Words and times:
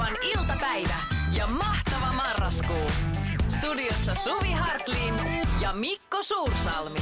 Radionovan 0.00 0.16
iltapäivä 0.22 0.94
ja 1.32 1.46
mahtava 1.46 2.12
marraskuu. 2.12 2.90
Studiossa 3.48 4.14
Suvi 4.14 4.52
Hartlin 4.52 5.14
ja 5.60 5.72
Mikko 5.72 6.22
Suursalmi. 6.22 6.98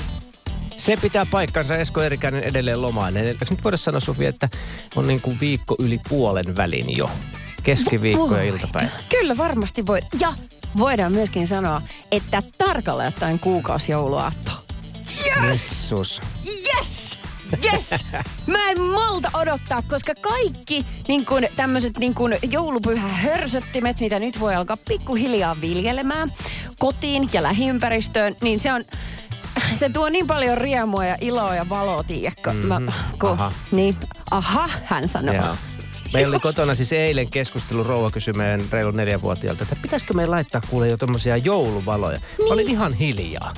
Se 0.77 0.97
pitää 0.97 1.27
paikkansa 1.31 1.77
Esko 1.77 2.03
Erikäinen 2.03 2.43
edelleen 2.43 2.83
lomainen. 2.83 3.27
Eikö 3.27 3.45
nyt 3.51 3.65
voida 3.65 3.77
sanoa 3.77 4.01
Sofi, 4.01 4.27
että 4.27 4.49
on 4.97 5.07
niin 5.07 5.21
kuin 5.21 5.41
viikko 5.41 5.77
yli 5.79 6.01
puolen 6.09 6.57
välin 6.57 6.97
jo. 6.97 7.11
Keskiviikko 7.63 8.37
ja 8.37 8.45
iltapäivä. 8.45 8.91
Kyllä 9.09 9.37
varmasti 9.37 9.87
voi. 9.87 10.01
Ja 10.21 10.35
voidaan 10.79 11.13
myöskin 11.13 11.47
sanoa, 11.47 11.83
että 12.13 12.43
tarkalleen 12.59 13.09
ottaen 13.09 13.39
kuukausi 13.39 13.93
jouluaatto. 13.93 14.53
Jessus. 15.27 16.21
Yes! 16.47 17.08
Yes! 17.65 17.91
Mä 18.47 18.71
en 18.71 18.81
malta 18.81 19.31
odottaa, 19.35 19.83
koska 19.83 20.15
kaikki 20.21 20.87
niin 21.09 21.27
kun, 21.27 21.43
tämmöiset 21.57 21.99
niin 21.99 22.15
kun 22.15 22.33
joulupyhä 22.51 23.09
hörsöttimet, 23.09 24.01
mitä 24.01 24.19
nyt 24.19 24.41
voi 24.41 24.55
alkaa 24.55 24.77
pikkuhiljaa 24.89 25.57
viljelemään 25.61 26.33
kotiin 26.79 27.29
ja 27.33 27.43
lähiympäristöön, 27.43 28.37
niin 28.43 28.61
se 28.61 28.73
on 28.73 28.85
se 29.75 29.89
tuo 29.89 30.09
niin 30.09 30.27
paljon 30.27 30.59
riemua 30.59 31.05
ja 31.05 31.17
iloa 31.21 31.55
ja 31.55 31.69
valoa, 31.69 32.03
tiedätkö? 32.03 32.53
Mä, 32.53 32.81
Mhm. 32.81 32.91
kun, 33.21 33.31
Aha. 33.31 33.53
Niin, 33.71 33.97
aha, 34.31 34.71
hän 34.85 35.09
sanoo. 35.09 35.35
Joo. 35.35 35.57
Meillä 36.13 36.33
oli 36.35 36.41
kotona 36.41 36.75
siis 36.75 36.93
eilen 36.93 37.31
keskustelu 37.31 37.83
rouva 37.85 38.11
kysyi 38.11 38.35
meidän 38.35 38.61
reilun 38.73 38.97
neljänvuotiaalta, 38.97 39.63
että 39.63 39.77
pitäisikö 39.83 40.15
meidän 40.15 40.31
laittaa 40.31 40.61
kuule 40.71 40.89
jo 40.89 40.97
tommosia 40.97 41.37
jouluvaloja. 41.37 42.19
Mä 42.19 42.55
olin 42.55 42.69
ihan 42.71 42.93
hiljaa. 42.93 43.55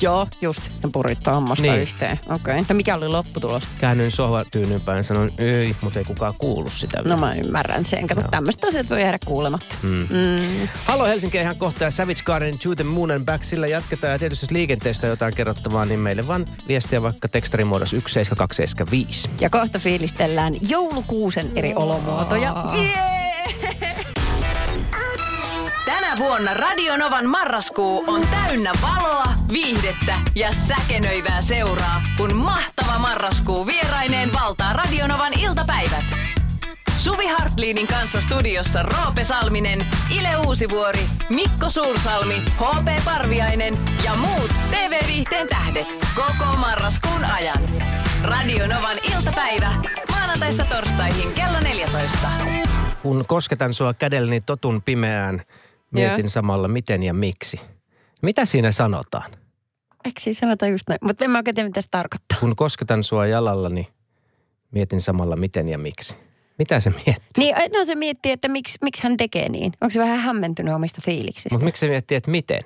Joo, 0.00 0.26
just. 0.40 0.60
Ne 0.84 0.90
purittaa 0.92 1.34
hammasta 1.34 1.62
Niin. 1.62 1.80
yhteen. 1.80 2.20
Okei. 2.26 2.34
Okay. 2.34 2.64
No 2.68 2.74
mikä 2.74 2.94
oli 2.94 3.08
lopputulos? 3.08 3.62
Käännyin 3.80 4.10
sohvatyynyn 4.12 4.80
päin 4.80 4.96
ja 4.96 5.02
sanoin, 5.02 5.32
ei, 5.38 5.76
mutta 5.80 5.98
ei 5.98 6.04
kukaan 6.04 6.34
kuulu 6.38 6.70
sitä. 6.70 6.98
No 6.98 7.04
vielä." 7.04 7.16
mä 7.20 7.34
ymmärrän 7.34 7.84
sen. 7.84 8.06
Kato, 8.06 8.20
Joo. 8.20 8.30
tämmöistä 8.30 8.66
asiat 8.66 8.90
voi 8.90 9.00
jäädä 9.02 9.18
kuulematta. 9.24 9.74
Mm. 9.82 9.90
Mm. 10.10 10.68
Halo 10.84 11.04
Helsinki 11.06 11.38
ihan 11.38 11.56
kohta 11.56 11.84
ja 11.84 11.90
Savage 11.90 12.22
Garden 12.24 12.58
To 12.58 12.74
the 12.74 12.84
Moon 12.84 13.10
and 13.10 13.24
Back. 13.24 13.44
Sillä 13.44 13.66
jatketaan 13.66 14.12
ja 14.12 14.18
tietysti 14.18 14.44
jos 14.44 14.50
liikenteestä 14.50 15.06
jotain 15.06 15.34
kerrottavaa, 15.34 15.84
niin 15.84 16.00
meille 16.00 16.26
vaan 16.26 16.46
viestiä 16.68 17.02
vaikka 17.02 17.28
tekstarimuodossa 17.28 17.96
17275. 17.96 19.30
Ja 19.40 19.50
kohta 19.50 19.78
fiilistellään 19.78 20.54
joulukuusen 20.68 21.50
eri 21.56 21.74
olomuotoja. 21.74 22.54
Jee! 22.76 23.95
Vuonna 26.18 26.54
Radionovan 26.54 27.26
marraskuu 27.26 28.04
on 28.06 28.28
täynnä 28.28 28.72
valoa, 28.82 29.24
viihdettä 29.52 30.14
ja 30.34 30.52
säkenöivää 30.52 31.42
seuraa, 31.42 32.02
kun 32.16 32.36
mahtava 32.36 32.98
marraskuu 32.98 33.66
vieraineen 33.66 34.32
valtaa 34.32 34.72
Radionovan 34.72 35.32
iltapäivät. 35.40 36.04
Suvi 36.98 37.26
Hartliinin 37.26 37.86
kanssa 37.86 38.20
studiossa 38.20 38.82
Roope 38.82 39.24
Salminen, 39.24 39.86
Ile 40.18 40.36
Uusivuori, 40.46 41.00
Mikko 41.30 41.70
Suursalmi, 41.70 42.42
HP 42.58 43.04
Parviainen 43.04 43.74
ja 44.04 44.16
muut 44.16 44.50
TV-viihteen 44.70 45.48
tähdet 45.48 45.86
koko 46.14 46.56
marraskuun 46.56 47.24
ajan. 47.24 47.58
Radionovan 48.22 48.96
iltapäivä 49.16 49.72
maanantaista 50.10 50.64
torstaihin 50.64 51.32
kello 51.32 51.60
14. 51.60 52.28
Kun 53.02 53.24
kosketan 53.26 53.74
sua 53.74 53.94
kädelläni 53.94 54.40
totun 54.40 54.82
pimeään, 54.82 55.42
mietin 56.00 56.24
Joo. 56.24 56.28
samalla 56.28 56.68
miten 56.68 57.02
ja 57.02 57.14
miksi. 57.14 57.60
Mitä 58.22 58.44
siinä 58.44 58.72
sanotaan? 58.72 59.30
Eikö 60.04 60.20
siis 60.20 60.38
sanota 60.38 60.66
just 60.66 60.84
näin? 60.88 60.98
Mutta 61.02 61.24
en 61.24 61.30
mä 61.30 61.38
oikein 61.38 61.54
tiedä, 61.54 61.68
mitä 61.68 61.80
se 61.80 61.88
tarkoittaa. 61.90 62.38
Kun 62.40 62.56
kosketan 62.56 63.04
sua 63.04 63.26
jalallani, 63.26 63.88
mietin 64.70 65.00
samalla 65.00 65.36
miten 65.36 65.68
ja 65.68 65.78
miksi. 65.78 66.16
Mitä 66.58 66.80
se 66.80 66.90
miettii? 66.90 67.22
Niin, 67.38 67.54
no 67.72 67.84
se 67.84 67.94
miettii, 67.94 68.32
että 68.32 68.48
miksi, 68.48 68.78
miksi 68.82 69.02
hän 69.02 69.16
tekee 69.16 69.48
niin. 69.48 69.72
Onko 69.80 69.90
se 69.90 70.00
vähän 70.00 70.18
hämmentynyt 70.18 70.74
omista 70.74 71.00
fiiliksistä? 71.04 71.48
Mutta 71.52 71.64
miksi 71.64 71.80
se 71.80 71.88
miettii, 71.88 72.16
että 72.16 72.30
miten? 72.30 72.60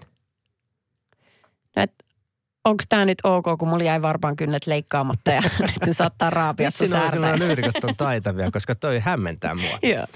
Onko 2.70 2.84
tämä 2.88 3.04
nyt 3.04 3.18
ok, 3.24 3.44
kun 3.58 3.68
mulla 3.68 3.84
jäi 3.84 4.02
varmaan 4.02 4.36
kynnet 4.36 4.66
leikkaamatta 4.66 5.30
ja 5.30 5.42
nyt 5.86 5.96
saattaa 5.96 6.30
raapia 6.30 6.70
sun 6.70 6.88
säärtä. 6.88 7.38
lyyrikot 7.38 7.84
on 7.84 7.96
taitavia, 7.96 8.50
koska 8.50 8.74
toi 8.74 8.98
hämmentää 8.98 9.54
mua. 9.54 9.78
Joo. 9.94 10.06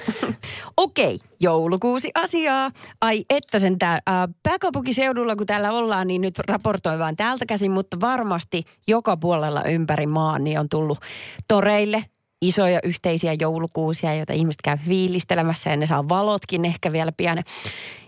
Okei, 0.77 1.19
joulukuusi 1.41 2.11
asiaa. 2.15 2.71
Ai 3.01 3.25
että 3.31 3.59
sen 3.59 3.79
tää, 3.79 4.01
ää, 4.07 4.29
pääkaupunkiseudulla 4.43 5.37
kun 5.37 5.47
täällä 5.47 5.73
ollaan, 5.73 6.07
niin 6.09 6.21
nyt 6.21 6.39
raportoin 6.39 6.99
vaan 6.99 7.17
täältä 7.17 7.47
käsin, 7.47 7.71
mutta 7.71 7.97
varmasti 8.01 8.63
joka 8.87 9.17
puolella 9.17 9.63
ympäri 9.63 10.07
maan 10.07 10.45
niin 10.45 10.61
on 10.61 10.69
tullut 10.69 10.99
toreille 11.49 12.05
isoja 12.43 12.81
yhteisiä 12.85 13.37
joulukuusia, 13.41 14.15
joita 14.15 14.33
ihmiset 14.33 14.63
käy 14.63 14.77
fiilistelemässä 14.77 15.71
ja 15.71 15.77
ne 15.77 15.87
saa 15.87 16.09
valotkin 16.09 16.65
ehkä 16.65 16.93
vielä 16.93 17.13
pian. 17.13 17.43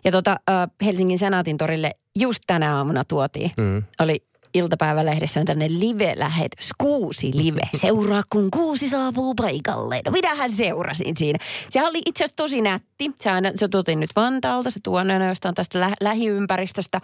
Ja 0.04 0.12
tota, 0.12 0.36
Helsingin 0.84 1.18
Senaatin 1.18 1.56
torille 1.56 1.90
just 2.16 2.42
tänä 2.46 2.76
aamuna 2.76 3.04
tuotiin. 3.04 3.50
Mm. 3.58 3.82
Oli 4.00 4.26
iltapäivälehdessä 4.56 5.40
on 5.40 5.46
tänne 5.46 5.66
live-lähetys, 5.68 6.70
kuusi 6.78 7.30
live. 7.34 7.60
Seuraa, 7.76 8.22
kun 8.30 8.50
kuusi 8.50 8.88
saapuu 8.88 9.34
paikalle. 9.34 10.00
No 10.04 10.12
minähän 10.12 10.50
seurasin 10.50 11.16
siinä. 11.16 11.38
Se 11.70 11.86
oli 11.86 11.98
itse 12.06 12.24
asiassa 12.24 12.36
tosi 12.36 12.60
nätti. 12.60 13.10
Se, 13.20 13.30
aina, 13.30 13.50
se 13.54 13.68
tuotiin 13.68 14.00
nyt 14.00 14.10
Vantaalta, 14.16 14.70
se 14.70 14.80
tuo 14.82 14.98
aina 14.98 15.26
jostain 15.28 15.54
tästä 15.54 15.80
lä- 15.80 15.96
lähiympäristöstä. 16.00 17.00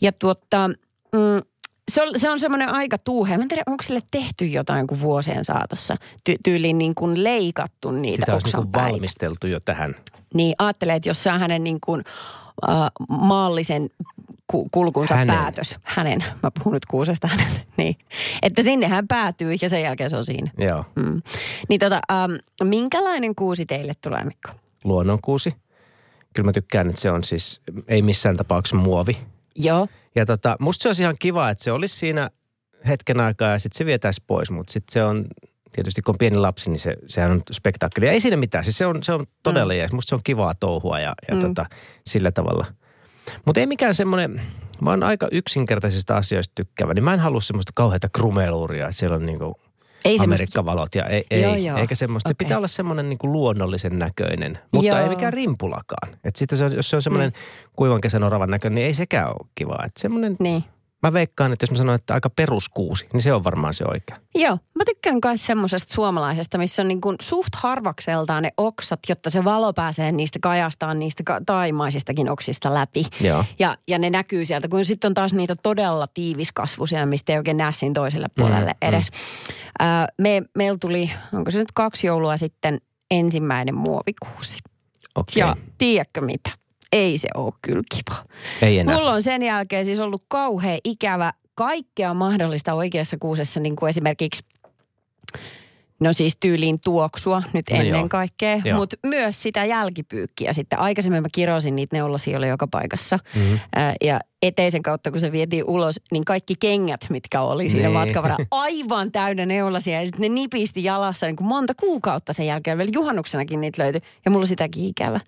Ja 0.00 0.12
tuotta, 0.12 0.68
mm, 1.12 1.42
se 1.90 2.02
on, 2.02 2.08
se 2.16 2.30
on 2.30 2.40
semmoinen 2.40 2.68
aika 2.68 2.98
tuuhe. 2.98 3.36
Mä 3.36 3.42
en 3.42 3.48
tiedä, 3.48 3.62
onko 3.66 3.82
sille 3.82 4.00
tehty 4.10 4.46
jotain 4.46 4.86
kuin 4.86 5.00
vuosien 5.00 5.44
saatossa. 5.44 5.96
Ty- 6.30 6.38
tyyliin 6.44 6.78
niin 6.78 6.94
kuin 6.94 7.24
leikattu 7.24 7.90
niitä 7.90 8.20
Sitä 8.20 8.32
olisi 8.34 8.56
niin 8.56 8.72
valmisteltu 8.72 9.46
jo 9.46 9.60
tähän. 9.60 9.94
Niin 10.34 10.54
ajattelee, 10.58 10.96
että 10.96 11.08
jos 11.08 11.22
se 11.22 11.32
on 11.32 11.40
hänen 11.40 11.64
niin 11.64 11.78
kuin, 11.80 12.04
äh, 12.68 12.90
maallisen 13.08 13.90
ku- 14.46 14.68
kulkunsa 14.72 15.14
Hänen. 15.14 15.36
päätös. 15.36 15.76
Hänen. 15.82 16.24
Mä 16.42 16.50
puhun 16.58 16.72
nyt 16.72 16.86
kuusesta 16.86 17.26
hänen. 17.28 17.46
niin. 17.76 17.96
Että 18.42 18.62
sinne 18.62 18.88
hän 18.88 19.08
päätyy 19.08 19.56
ja 19.62 19.68
sen 19.68 19.82
jälkeen 19.82 20.10
se 20.10 20.16
on 20.16 20.24
siinä. 20.24 20.50
Joo. 20.58 20.84
Mm. 20.96 21.22
Niin 21.68 21.80
tota, 21.80 22.00
ähm, 22.12 22.32
minkälainen 22.64 23.34
kuusi 23.34 23.66
teille 23.66 23.92
tulee, 24.00 24.24
Mikko? 24.24 24.48
Luonnonkuusi. 24.84 25.54
Kyllä 26.34 26.46
mä 26.46 26.52
tykkään, 26.52 26.88
että 26.88 27.00
se 27.00 27.10
on 27.10 27.24
siis, 27.24 27.60
ei 27.88 28.02
missään 28.02 28.36
tapauksessa 28.36 28.76
muovi. 28.76 29.18
Joo. 29.56 29.88
Ja 30.14 30.26
tota, 30.26 30.56
musta 30.60 30.82
se 30.82 30.88
olisi 30.88 31.02
ihan 31.02 31.16
kiva, 31.18 31.50
että 31.50 31.64
se 31.64 31.72
olisi 31.72 31.96
siinä 31.96 32.30
hetken 32.86 33.20
aikaa 33.20 33.50
ja 33.50 33.58
sitten 33.58 33.78
se 33.78 33.86
vietäisi 33.86 34.22
pois, 34.26 34.50
mutta 34.50 34.72
sitten 34.72 34.92
se 34.92 35.04
on, 35.04 35.24
tietysti 35.74 36.02
kun 36.02 36.14
on 36.14 36.18
pieni 36.18 36.36
lapsi, 36.36 36.70
niin 36.70 36.80
se, 36.80 36.96
sehän 37.08 37.30
on 37.32 37.40
spektaakkeli. 37.52 38.06
Ja 38.06 38.12
ei 38.12 38.20
siinä 38.20 38.36
mitään, 38.36 38.64
siis 38.64 38.78
se 38.78 38.86
on, 38.86 39.02
se 39.02 39.12
on 39.12 39.26
todella 39.42 39.72
mm. 39.72 39.78
jees. 39.78 39.92
Musta 39.92 40.08
se 40.08 40.14
on 40.14 40.20
kivaa 40.24 40.54
touhua 40.54 41.00
ja, 41.00 41.14
ja 41.28 41.34
Mm. 41.34 41.40
mm. 41.40 41.48
tota, 41.48 41.66
sillä 42.06 42.32
tavalla. 42.32 42.66
Mutta 43.44 43.60
ei 43.60 43.66
mikään 43.66 43.94
semmoinen, 43.94 44.40
mä 44.82 44.90
oon 44.90 45.02
aika 45.02 45.28
yksinkertaisista 45.32 46.16
asioista 46.16 46.52
tykkäävä, 46.54 46.94
niin 46.94 47.04
mä 47.04 47.14
en 47.14 47.20
halua 47.20 47.40
semmoista 47.40 47.72
kauheata 47.74 48.08
krumeluuria, 48.08 48.84
että 48.84 48.96
siellä 48.98 49.16
on 49.16 49.26
niinku 49.26 49.60
Ei 50.04 50.16
Amerikkavalot 50.20 50.94
ja 50.94 51.04
ei, 51.04 51.24
ei 51.30 51.42
Joo, 51.42 51.54
joo. 51.54 51.78
eikä 51.78 51.94
semmoista. 51.94 52.28
Se 52.28 52.32
Okei. 52.32 52.44
pitää 52.44 52.58
olla 52.58 52.68
semmoinen 52.68 53.08
niinku 53.08 53.32
luonnollisen 53.32 53.98
näköinen, 53.98 54.58
mutta 54.72 54.88
Joo. 54.88 54.98
ei 55.02 55.08
mikään 55.08 55.32
rimpulakaan. 55.32 56.16
Et 56.24 56.36
sitten 56.36 56.58
se 56.58 56.64
on, 56.64 56.76
jos 56.76 56.90
se 56.90 56.96
on 56.96 57.02
semmoinen 57.02 57.32
kuivan 57.76 58.00
kesän 58.00 58.22
oravan 58.24 58.50
näköinen, 58.50 58.74
niin 58.74 58.86
ei 58.86 58.94
sekään 58.94 59.26
ole 59.28 59.48
kivaa. 59.54 59.82
Et 59.86 59.96
semmoinen, 59.96 60.36
Niin. 60.40 60.64
Mä 61.04 61.12
veikkaan, 61.12 61.52
että 61.52 61.64
jos 61.64 61.70
mä 61.70 61.76
sanon, 61.76 61.94
että 61.94 62.14
aika 62.14 62.30
peruskuusi, 62.30 63.06
niin 63.12 63.22
se 63.22 63.32
on 63.32 63.44
varmaan 63.44 63.74
se 63.74 63.84
oikea. 63.84 64.16
Joo, 64.34 64.58
mä 64.74 64.84
tykkään 64.86 65.18
myös 65.24 65.46
semmoisesta 65.46 65.94
suomalaisesta, 65.94 66.58
missä 66.58 66.82
on 66.82 66.88
niin 66.88 67.00
kuin 67.00 67.16
suht 67.22 67.54
harvakseltaan 67.54 68.42
ne 68.42 68.52
oksat, 68.56 69.00
jotta 69.08 69.30
se 69.30 69.44
valo 69.44 69.72
pääsee 69.72 70.12
niistä 70.12 70.38
kajastaan 70.42 70.98
niistä 70.98 71.22
ka- 71.26 71.40
taimaisistakin 71.46 72.30
oksista 72.30 72.74
läpi. 72.74 73.04
Joo. 73.20 73.44
Ja, 73.58 73.76
ja 73.88 73.98
ne 73.98 74.10
näkyy 74.10 74.44
sieltä, 74.44 74.68
kun 74.68 74.84
sitten 74.84 75.08
on 75.08 75.14
taas 75.14 75.34
niitä 75.34 75.56
todella 75.56 76.06
tiiviskasvuisia, 76.06 77.06
mistä 77.06 77.32
ei 77.32 77.38
oikein 77.38 77.56
näe 77.56 77.72
siinä 77.72 77.92
toiselle 77.94 78.28
puolelle 78.36 78.70
Mm, 78.70 78.88
edes. 78.88 79.10
Ää, 79.78 80.08
me, 80.18 80.42
meillä 80.56 80.78
tuli, 80.78 81.10
onko 81.32 81.50
se 81.50 81.58
nyt 81.58 81.72
kaksi 81.72 82.06
joulua 82.06 82.36
sitten, 82.36 82.78
ensimmäinen 83.10 83.74
muovikuusi. 83.74 84.56
Okei. 85.14 85.40
Ja 85.40 85.56
tiedätkö 85.78 86.20
mitä? 86.20 86.50
Ei 86.94 87.18
se 87.18 87.28
ole 87.34 87.52
kyllä 87.62 87.82
kiva. 87.94 88.24
Ei 88.62 88.78
enää. 88.78 88.96
Mulla 88.96 89.12
on 89.12 89.22
sen 89.22 89.42
jälkeen 89.42 89.84
siis 89.84 89.98
ollut 89.98 90.22
kauhean 90.28 90.78
ikävä 90.84 91.32
kaikkea 91.54 92.14
mahdollista 92.14 92.74
oikeassa 92.74 93.16
kuusessa, 93.20 93.60
niin 93.60 93.76
kuin 93.76 93.88
esimerkiksi 93.90 94.44
No 96.04 96.12
siis 96.12 96.36
tyyliin 96.40 96.78
tuoksua 96.84 97.42
nyt 97.52 97.70
No 97.70 97.76
ennen 97.76 97.98
joo. 98.00 98.08
kaikkea, 98.08 98.56
mutta 98.74 98.96
myös 99.06 99.42
sitä 99.42 99.64
jälkipyykkiä 99.64 100.52
sitten. 100.52 100.78
Aikaisemmin 100.78 101.22
mä 101.22 101.28
kirosin 101.32 101.76
niitä 101.76 101.96
neulasia 101.96 102.38
oli 102.38 102.48
joka 102.48 102.66
paikassa. 102.66 103.18
Mhm. 103.34 103.54
Ää, 103.74 103.94
ja 104.02 104.20
eteisen 104.42 104.82
kautta, 104.82 105.10
kun 105.10 105.20
se 105.20 105.32
vietiin 105.32 105.64
ulos, 105.66 106.00
niin 106.12 106.24
kaikki 106.24 106.54
kengät, 106.60 107.00
mitkä 107.10 107.40
oli 107.40 107.70
siinä 107.70 107.88
Niin. 107.88 107.98
matkan 107.98 108.22
varrella, 108.22 108.44
aivan 108.64 109.12
täynnä 109.12 109.46
neulasia. 109.46 110.00
Ja 110.00 110.06
sitten 110.06 110.20
ne 110.20 110.28
nipisti 110.28 110.84
jalassa 110.84 111.26
niin 111.26 111.36
kuin 111.36 111.46
monta 111.46 111.72
kuukautta 111.80 112.32
sen 112.32 112.46
jälkeen. 112.46 112.78
Vielä 112.78 112.90
juhannuksenakin 112.94 113.60
niitä 113.60 113.82
löytyi. 113.82 114.00
Ja 114.24 114.30
mulla 114.30 114.46
sitäkin 114.46 114.84
ikävä. 114.84 115.20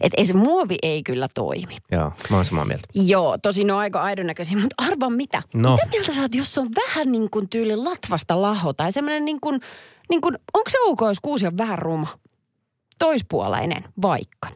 Että 0.00 0.20
ei 0.20 0.26
se 0.26 0.32
muovi 0.32 0.76
ei 0.82 1.02
kyllä 1.02 1.28
toimi. 1.34 1.76
Joo, 1.90 2.12
mä 2.30 2.36
oon 2.36 2.44
samaa 2.44 2.64
mieltä. 2.64 2.84
Joo, 2.94 3.38
tosi 3.38 3.64
ne 3.64 3.72
on 3.72 3.78
aika 3.78 4.02
aidon 4.02 4.26
näköisiä, 4.26 4.56
mutta 4.58 4.74
arva 4.78 5.10
mitä. 5.10 5.42
No. 5.54 5.72
Mitä 5.74 5.86
mieltä 5.90 6.14
sä 6.14 6.22
oot, 6.22 6.34
jos 6.34 6.54
se 6.54 6.60
on 6.60 6.68
vähän 6.86 7.12
niin 7.12 7.30
kuin 7.30 7.48
tyyli 7.48 7.76
latvasta 7.76 8.42
laho 8.42 8.72
tai 8.72 8.92
semmoinen 8.92 9.24
niin 9.24 9.40
kuin, 9.40 9.60
niin 10.10 10.20
kuin, 10.20 10.34
onko 10.54 10.70
se 10.70 10.78
ok, 10.80 11.00
jos 11.00 11.20
kuusi 11.20 11.46
on 11.46 11.58
vähän 11.58 11.78
ruma? 11.78 12.22
toispuolainen, 13.02 13.84
vaikka. 14.02 14.48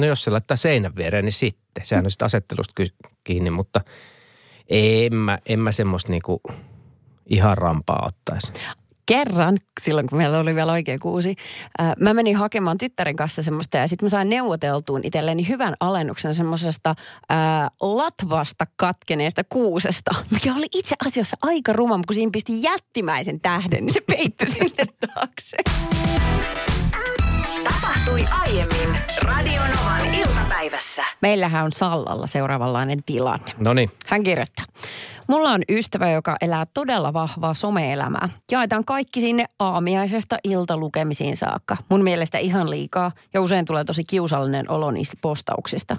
No 0.00 0.06
jos 0.06 0.24
se 0.24 0.30
laittaa 0.30 0.56
seinän 0.56 0.96
viereen, 0.96 1.24
niin 1.24 1.32
sitten. 1.32 1.84
Sehän 1.84 2.04
on 2.04 2.10
sitten 2.10 2.26
asettelusta 2.26 2.82
kiinni, 3.24 3.50
mutta 3.50 3.80
en 4.68 5.14
mä, 5.14 5.38
en 5.46 5.60
mä 5.60 5.72
semmoista 5.72 6.10
niinku 6.10 6.40
ihan 7.26 7.58
rampaa 7.58 8.06
ottaisi. 8.06 8.52
Kerran, 9.12 9.58
silloin 9.80 10.06
kun 10.06 10.18
meillä 10.18 10.38
oli 10.38 10.54
vielä 10.54 10.72
oikein 10.72 11.00
kuusi, 11.00 11.36
ää, 11.78 11.94
mä 12.00 12.14
menin 12.14 12.36
hakemaan 12.36 12.78
tyttären 12.78 13.16
kanssa 13.16 13.42
semmoista 13.42 13.76
ja 13.76 13.88
sitten 13.88 14.04
mä 14.06 14.08
sain 14.08 14.28
neuvoteltuun 14.28 15.00
itselleni 15.04 15.48
hyvän 15.48 15.74
alennuksen 15.80 16.34
semmoisesta 16.34 16.94
latvasta 17.80 18.66
katkeneesta 18.76 19.42
kuusesta, 19.48 20.10
mikä 20.30 20.54
oli 20.54 20.66
itse 20.74 20.94
asiassa 21.06 21.36
aika 21.42 21.72
ruma, 21.72 21.96
mutta 21.96 22.06
kun 22.06 22.14
siinä 22.14 22.30
pisti 22.32 22.62
jättimäisen 22.62 23.40
tähden, 23.40 23.86
niin 23.86 23.94
se 23.94 24.00
peittyi 24.00 24.48
sinne 24.48 24.86
taakse. 25.14 25.56
Tapahtui 27.64 28.24
aiemmin 28.40 29.00
Radionovan 29.22 30.14
iltapäivässä. 30.14 31.04
Meillähän 31.22 31.64
on 31.64 31.72
Sallalla 31.72 32.26
seuraavanlainen 32.26 33.02
tilanne. 33.06 33.52
No 33.58 33.74
niin, 33.74 33.90
Hän 34.06 34.22
kirjoittaa. 34.22 34.64
Mulla 35.28 35.50
on 35.50 35.62
ystävä, 35.68 36.10
joka 36.10 36.36
elää 36.40 36.66
todella 36.74 37.12
vahvaa 37.12 37.54
some-elämää. 37.54 38.28
Jaetaan 38.50 38.84
kaikki 38.84 39.20
sinne 39.20 39.44
aamiaisesta 39.58 40.38
iltalukemisiin 40.44 41.36
saakka. 41.36 41.76
Mun 41.88 42.02
mielestä 42.02 42.38
ihan 42.38 42.70
liikaa 42.70 43.12
ja 43.34 43.40
usein 43.42 43.64
tulee 43.64 43.84
tosi 43.84 44.04
kiusallinen 44.04 44.70
olo 44.70 44.90
niistä 44.90 45.16
postauksista. 45.20 45.96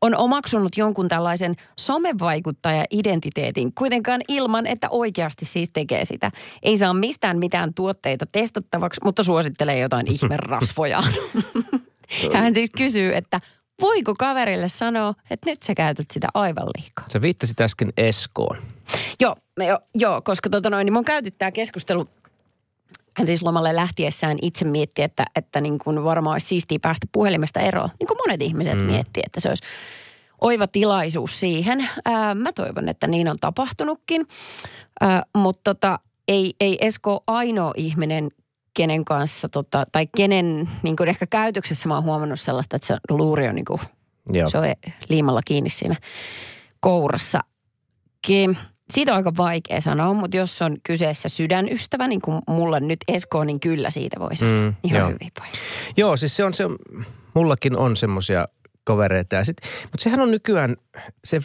On 0.00 0.16
omaksunut 0.16 0.76
jonkun 0.76 1.08
tällaisen 1.08 1.54
somevaikuttaja-identiteetin 1.78 3.72
kuitenkaan 3.78 4.20
ilman, 4.28 4.66
että 4.66 4.88
oikeasti 4.90 5.44
siis 5.44 5.70
tekee 5.70 6.04
sitä. 6.04 6.30
Ei 6.62 6.76
saa 6.76 6.94
mistään 6.94 7.38
mitään 7.38 7.74
tuotteita 7.74 8.26
testattavaksi, 8.32 9.00
mutta 9.04 9.22
suosittelee 9.22 9.78
jotain 9.78 10.12
ihmerasvojaan. 10.12 11.12
Ja 12.32 12.38
hän 12.42 12.54
siis 12.54 12.70
kysyy, 12.76 13.16
että 13.16 13.40
voiko 13.80 14.14
kaverille 14.18 14.68
sanoa, 14.68 15.14
että 15.30 15.50
nyt 15.50 15.62
sä 15.62 15.74
käytät 15.74 16.06
sitä 16.12 16.28
aivan 16.34 16.66
liikaa. 16.76 17.04
sä 17.12 17.20
viittasit 17.20 17.60
äsken 17.60 17.92
Eskoon. 17.96 18.62
Joo, 19.20 19.36
me 19.56 19.66
jo, 19.66 19.78
joo 19.94 20.22
koska 20.22 20.50
tota 20.50 20.70
noin, 20.70 20.84
niin 20.84 20.92
mun 20.92 21.04
käyty 21.04 21.30
tämä 21.30 21.52
keskustelu 21.52 22.08
hän 23.16 23.26
siis 23.26 23.42
lomalle 23.42 23.76
lähtiessään 23.76 24.38
itse 24.42 24.64
mietti, 24.64 25.02
että, 25.02 25.24
että 25.36 25.60
niin 25.60 25.78
kuin 25.78 26.04
varmaan 26.04 26.34
olisi 26.34 26.46
siistiä 26.46 26.78
päästä 26.82 27.06
puhelimesta 27.12 27.60
eroon. 27.60 27.88
Niin 28.00 28.06
kuin 28.06 28.18
monet 28.26 28.42
ihmiset 28.42 28.78
mm. 28.78 28.84
miettii, 28.84 29.22
että 29.26 29.40
se 29.40 29.48
olisi 29.48 29.62
oiva 30.40 30.66
tilaisuus 30.66 31.40
siihen. 31.40 31.88
Ää, 32.04 32.34
mä 32.34 32.52
toivon, 32.52 32.88
että 32.88 33.06
niin 33.06 33.28
on 33.28 33.36
tapahtunutkin. 33.40 34.26
Ää, 35.00 35.22
mutta 35.36 35.74
tota, 35.74 35.98
ei, 36.28 36.54
ei 36.60 36.78
Esko 36.80 37.24
ainoa 37.26 37.72
ihminen, 37.76 38.30
kenen 38.76 39.04
kanssa, 39.04 39.48
tota, 39.48 39.86
tai 39.92 40.06
kenen 40.16 40.68
niin 40.82 40.96
kuin 40.96 41.08
ehkä 41.08 41.26
käytöksessä 41.26 41.88
mä 41.88 41.94
oon 41.94 42.04
huomannut 42.04 42.40
sellaista, 42.40 42.76
että 42.76 42.86
se 42.86 42.96
luuri 43.10 43.48
on 43.48 43.54
niin 43.54 43.64
kuin, 43.64 43.80
Joo. 44.32 44.48
se 44.50 44.58
on 44.58 44.64
liimalla 45.08 45.40
kiinni 45.44 45.70
siinä 45.70 45.96
kourassa. 46.80 47.40
Ki- 48.26 48.56
Siitä 48.92 49.12
on 49.12 49.16
aika 49.16 49.32
vaikea 49.36 49.80
sanoa, 49.80 50.14
mutta 50.14 50.36
jos 50.36 50.62
on 50.62 50.76
kyseessä 50.82 51.28
sydänystävä, 51.28 52.08
niin 52.08 52.20
kuin 52.20 52.42
mulla 52.48 52.80
nyt 52.80 52.98
Esko, 53.08 53.44
niin 53.44 53.60
kyllä 53.60 53.90
siitä 53.90 54.20
voi 54.20 54.36
sanoa 54.36 54.60
Mm, 54.60 54.64
mm, 54.66 54.74
ihan 54.84 54.98
joo. 55.00 55.08
hyvin 55.08 55.30
voi. 55.40 55.48
Joo, 55.96 56.16
siis 56.16 56.36
se 56.36 56.44
on 56.44 56.54
se, 56.54 56.64
mullakin 57.34 57.76
on 57.76 57.96
semmoisia 57.96 58.46
kavereita. 58.84 59.34
Ja 59.36 59.44
sit, 59.44 59.56
mutta 59.82 60.02
sehän 60.02 60.20
on 60.20 60.30
nykyään, 60.30 60.76
se, 61.24 61.40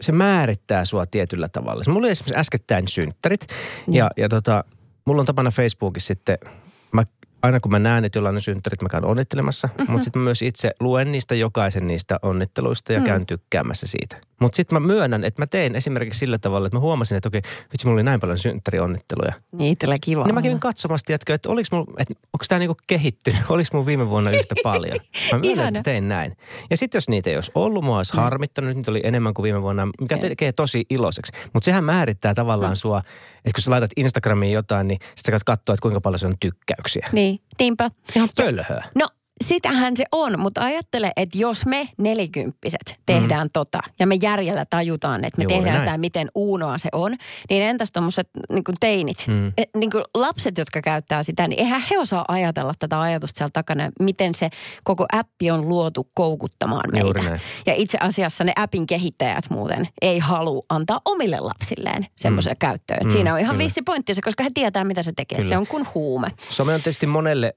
se 0.00 0.12
määrittää 0.12 0.84
sua 0.84 1.06
tietyllä 1.06 1.48
tavalla. 1.48 1.82
Mulla 1.88 1.98
oli 1.98 2.10
esimerkiksi 2.10 2.40
äskettäin 2.40 2.88
synttärit 2.88 3.46
ja, 3.90 4.10
ja 4.16 4.28
tota, 4.28 4.64
mulla 5.04 5.20
on 5.20 5.26
tapana 5.26 5.50
Facebookissa 5.50 6.06
sitten, 6.06 6.38
aina 7.42 7.60
kun 7.60 7.72
mä 7.72 7.78
näen, 7.78 8.04
että 8.04 8.18
jollain 8.18 8.34
on 8.34 8.42
synttärit, 8.42 8.82
mä 8.82 8.88
käyn 8.88 9.04
onnittelemassa. 9.04 9.68
Mm-hmm. 9.68 9.92
Mutta 9.92 10.04
sitten 10.04 10.22
mä 10.22 10.24
myös 10.24 10.42
itse 10.42 10.70
luen 10.80 11.12
niistä 11.12 11.34
jokaisen 11.34 11.86
niistä 11.86 12.18
onnitteluista 12.22 12.92
ja 12.92 13.00
mm. 13.00 13.06
käyn 13.06 13.26
tykkäämässä 13.26 13.86
siitä. 13.86 14.16
Mutta 14.40 14.56
sitten 14.56 14.82
mä 14.82 14.86
myönnän, 14.86 15.24
että 15.24 15.42
mä 15.42 15.46
tein 15.46 15.76
esimerkiksi 15.76 16.18
sillä 16.18 16.38
tavalla, 16.38 16.66
että 16.66 16.76
mä 16.76 16.80
huomasin, 16.80 17.16
että 17.16 17.28
okei, 17.28 17.42
vitsi, 17.72 17.86
mulla 17.86 17.96
oli 17.96 18.02
näin 18.02 18.20
paljon 18.20 18.38
synttärionnitteluja. 18.38 19.32
Niin 19.52 19.72
itsellä 19.72 19.96
kiva. 20.00 20.24
Niin 20.24 20.34
mä 20.34 20.42
kävin 20.42 20.60
katsomassa, 20.60 21.04
tiedätkö, 21.04 21.34
että 21.34 21.48
oliks 21.48 21.72
mulla, 21.72 21.86
että 21.98 22.14
onko 22.14 22.44
tämä 22.48 22.58
niinku 22.58 22.76
kehittynyt, 22.86 23.40
oliko 23.48 23.68
mulla 23.72 23.86
viime 23.86 24.08
vuonna 24.08 24.30
yhtä 24.30 24.54
paljon. 24.62 24.98
Mä 25.32 25.38
myönnän, 25.48 25.76
että 25.76 25.90
tein 25.90 26.08
näin. 26.08 26.36
Ja 26.70 26.76
sitten 26.76 26.98
jos 26.98 27.08
niitä 27.08 27.30
ei 27.30 27.36
olisi 27.36 27.52
ollut, 27.54 27.84
mua 27.84 27.96
olisi 27.96 28.16
harmittanut, 28.16 28.76
niitä 28.76 28.90
oli 28.90 29.00
enemmän 29.04 29.34
kuin 29.34 29.44
viime 29.44 29.62
vuonna, 29.62 29.88
mikä 30.00 30.18
tekee 30.18 30.52
tosi 30.52 30.84
iloiseksi. 30.90 31.32
Mutta 31.52 31.64
sehän 31.64 31.84
määrittää 31.84 32.34
tavallaan 32.34 32.76
sua, 32.76 32.98
että 33.36 33.52
kun 33.54 33.62
sä 33.62 33.70
laitat 33.70 33.90
Instagramiin 33.96 34.52
jotain, 34.52 34.88
niin 34.88 35.00
sit 35.16 35.26
sä 35.26 35.32
katsoa, 35.46 35.74
että 35.74 35.82
kuinka 35.82 36.00
paljon 36.00 36.18
se 36.18 36.26
on 36.26 36.34
tykkäyksiä. 36.40 37.08
Niin, 37.12 37.40
niinpä. 37.58 37.90
Ihan 38.16 38.28
pölhöä. 38.36 38.84
No 38.94 39.08
sitähän 39.44 39.96
se 39.96 40.04
on, 40.12 40.40
mutta 40.40 40.64
ajattele, 40.64 41.12
että 41.16 41.38
jos 41.38 41.66
me 41.66 41.88
nelikymppiset 41.98 42.98
tehdään 43.06 43.46
mm. 43.46 43.50
tota 43.52 43.78
ja 43.98 44.06
me 44.06 44.14
järjellä 44.22 44.64
tajutaan, 44.70 45.24
että 45.24 45.38
me 45.38 45.42
Juuri 45.44 45.56
tehdään 45.56 45.76
näin. 45.76 45.88
sitä 45.88 45.98
miten 45.98 46.28
uunoa 46.34 46.78
se 46.78 46.88
on, 46.92 47.16
niin 47.50 47.62
entäs 47.62 47.92
tuommoiset 47.92 48.28
niin 48.52 48.64
teinit, 48.80 49.24
Mm. 49.28 49.34
mm. 49.34 49.52
niin 49.76 49.90
lapset, 50.14 50.58
jotka 50.58 50.80
käyttää 50.82 51.22
sitä, 51.22 51.48
niin 51.48 51.60
eihän 51.60 51.82
he 51.90 51.98
osaa 51.98 52.24
ajatella 52.28 52.72
tätä 52.78 53.00
ajatusta 53.00 53.38
siellä 53.38 53.50
takana, 53.52 53.90
miten 54.00 54.34
se 54.34 54.50
koko 54.84 55.06
appi 55.12 55.50
on 55.50 55.68
luotu 55.68 56.10
koukuttamaan 56.14 56.90
meitä. 56.92 57.06
Juuri 57.06 57.22
näin. 57.22 57.40
Ja 57.66 57.74
itse 57.74 57.98
asiassa 58.00 58.44
ne 58.44 58.52
appin 58.56 58.86
kehittäjät 58.86 59.50
muuten 59.50 59.88
ei 60.02 60.18
halua 60.18 60.62
antaa 60.68 61.00
omille 61.04 61.40
lapsilleen 61.40 62.06
semmoiselle 62.16 62.54
mm. 62.54 62.58
käyttöön. 62.58 63.00
Mm, 63.04 63.10
Siinä 63.10 63.34
on 63.34 63.40
ihan 63.40 63.54
kyllä. 63.54 63.64
vissi 63.64 63.82
pointtinsa, 63.82 64.20
koska 64.24 64.44
he 64.44 64.50
tietää, 64.54 64.84
mitä 64.84 65.02
se 65.02 65.12
tekee. 65.16 65.38
Kyllä. 65.38 65.48
Se 65.48 65.56
on 65.56 65.66
kuin 65.66 65.86
huume. 65.94 66.28
Some 66.50 66.74
on 66.74 66.80
tietysti 66.82 67.06
monelle 67.06 67.54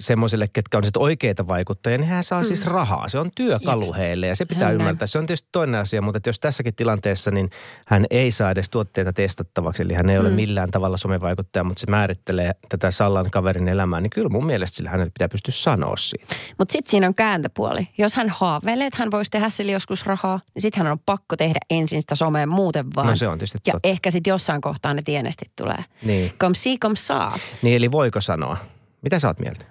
semmoiselle, 0.00 0.48
ketkä 0.52 0.78
on 0.78 0.84
sitten 0.84 1.02
oikeita 1.02 1.48
vaikuttajia, 1.48 1.98
niin 1.98 2.08
hän 2.08 2.24
saa 2.24 2.40
mm. 2.42 2.46
siis 2.46 2.66
rahaa. 2.66 3.08
Se 3.08 3.18
on 3.18 3.30
työkalu 3.34 3.86
Jep. 3.86 3.96
heille 3.96 4.26
ja 4.26 4.34
se 4.34 4.38
Se 4.38 4.44
pitää 4.44 4.68
on 4.68 4.74
ymmärtää. 4.74 5.06
Se 5.06 5.18
on 5.18 5.26
tietysti 5.26 5.48
toinen 5.52 5.80
asia, 5.80 6.02
mutta 6.02 6.16
että 6.16 6.28
jos 6.28 6.40
tässäkin 6.40 6.74
tilanteessa, 6.74 7.30
niin 7.30 7.50
hän 7.86 8.06
ei 8.10 8.30
saa 8.30 8.50
edes 8.50 8.70
tuotteita 8.70 9.12
testattavaksi. 9.12 9.82
Eli 9.82 9.94
hän 9.94 10.10
ei 10.10 10.18
ole 10.18 10.28
Mm. 10.28 10.34
millään 10.34 10.70
tavalla 10.70 10.96
somevaikuttaja, 10.96 11.64
mutta 11.64 11.80
se 11.80 11.90
määrittelee 11.90 12.52
tätä 12.68 12.90
Sallan 12.90 13.30
kaverin 13.30 13.68
elämää. 13.68 14.00
Niin 14.00 14.10
kyllä 14.10 14.28
mun 14.28 14.46
mielestä 14.46 14.76
sillä 14.76 14.90
hänelle 14.90 15.10
pitää 15.10 15.28
pystyä 15.28 15.54
sanoa 15.54 15.96
siitä. 15.96 16.34
Mutta 16.58 16.72
sitten 16.72 16.90
siinä 16.90 17.06
on 17.06 17.14
kääntöpuoli. 17.14 17.88
Jos 17.98 18.14
hän 18.14 18.28
haaveilee, 18.28 18.86
että 18.86 18.98
hän 19.02 19.10
voisi 19.10 19.30
tehdä 19.30 19.50
sille 19.50 19.72
joskus 19.72 20.06
rahaa, 20.06 20.40
niin 20.54 20.62
sitten 20.62 20.82
hän 20.82 20.92
on 20.92 20.98
pakko 21.06 21.36
tehdä 21.36 21.58
ensin 21.70 22.00
sitä 22.00 22.14
somea 22.14 22.46
muuten 22.46 22.86
vaan. 22.96 23.06
No 23.06 23.16
se 23.16 23.28
on 23.28 23.38
tietysti 23.38 23.58
Ja 23.66 23.72
totta. 23.72 23.88
ehkä 23.88 24.10
sitten 24.10 24.30
jossain 24.30 24.60
kohtaa 24.60 24.94
ne 24.94 25.02
tienestit 25.02 25.50
tulee. 25.56 25.84
Niin. 26.04 26.32
Kom 26.38 26.54
si, 26.54 26.78
kom 26.78 26.96
saa. 26.96 27.38
niin, 27.62 27.76
eli 27.76 27.92
voiko 27.92 28.20
sanoa? 28.20 28.56
Mitä 29.02 29.18
sä 29.18 29.28
oot 29.28 29.38
mieltä? 29.40 29.64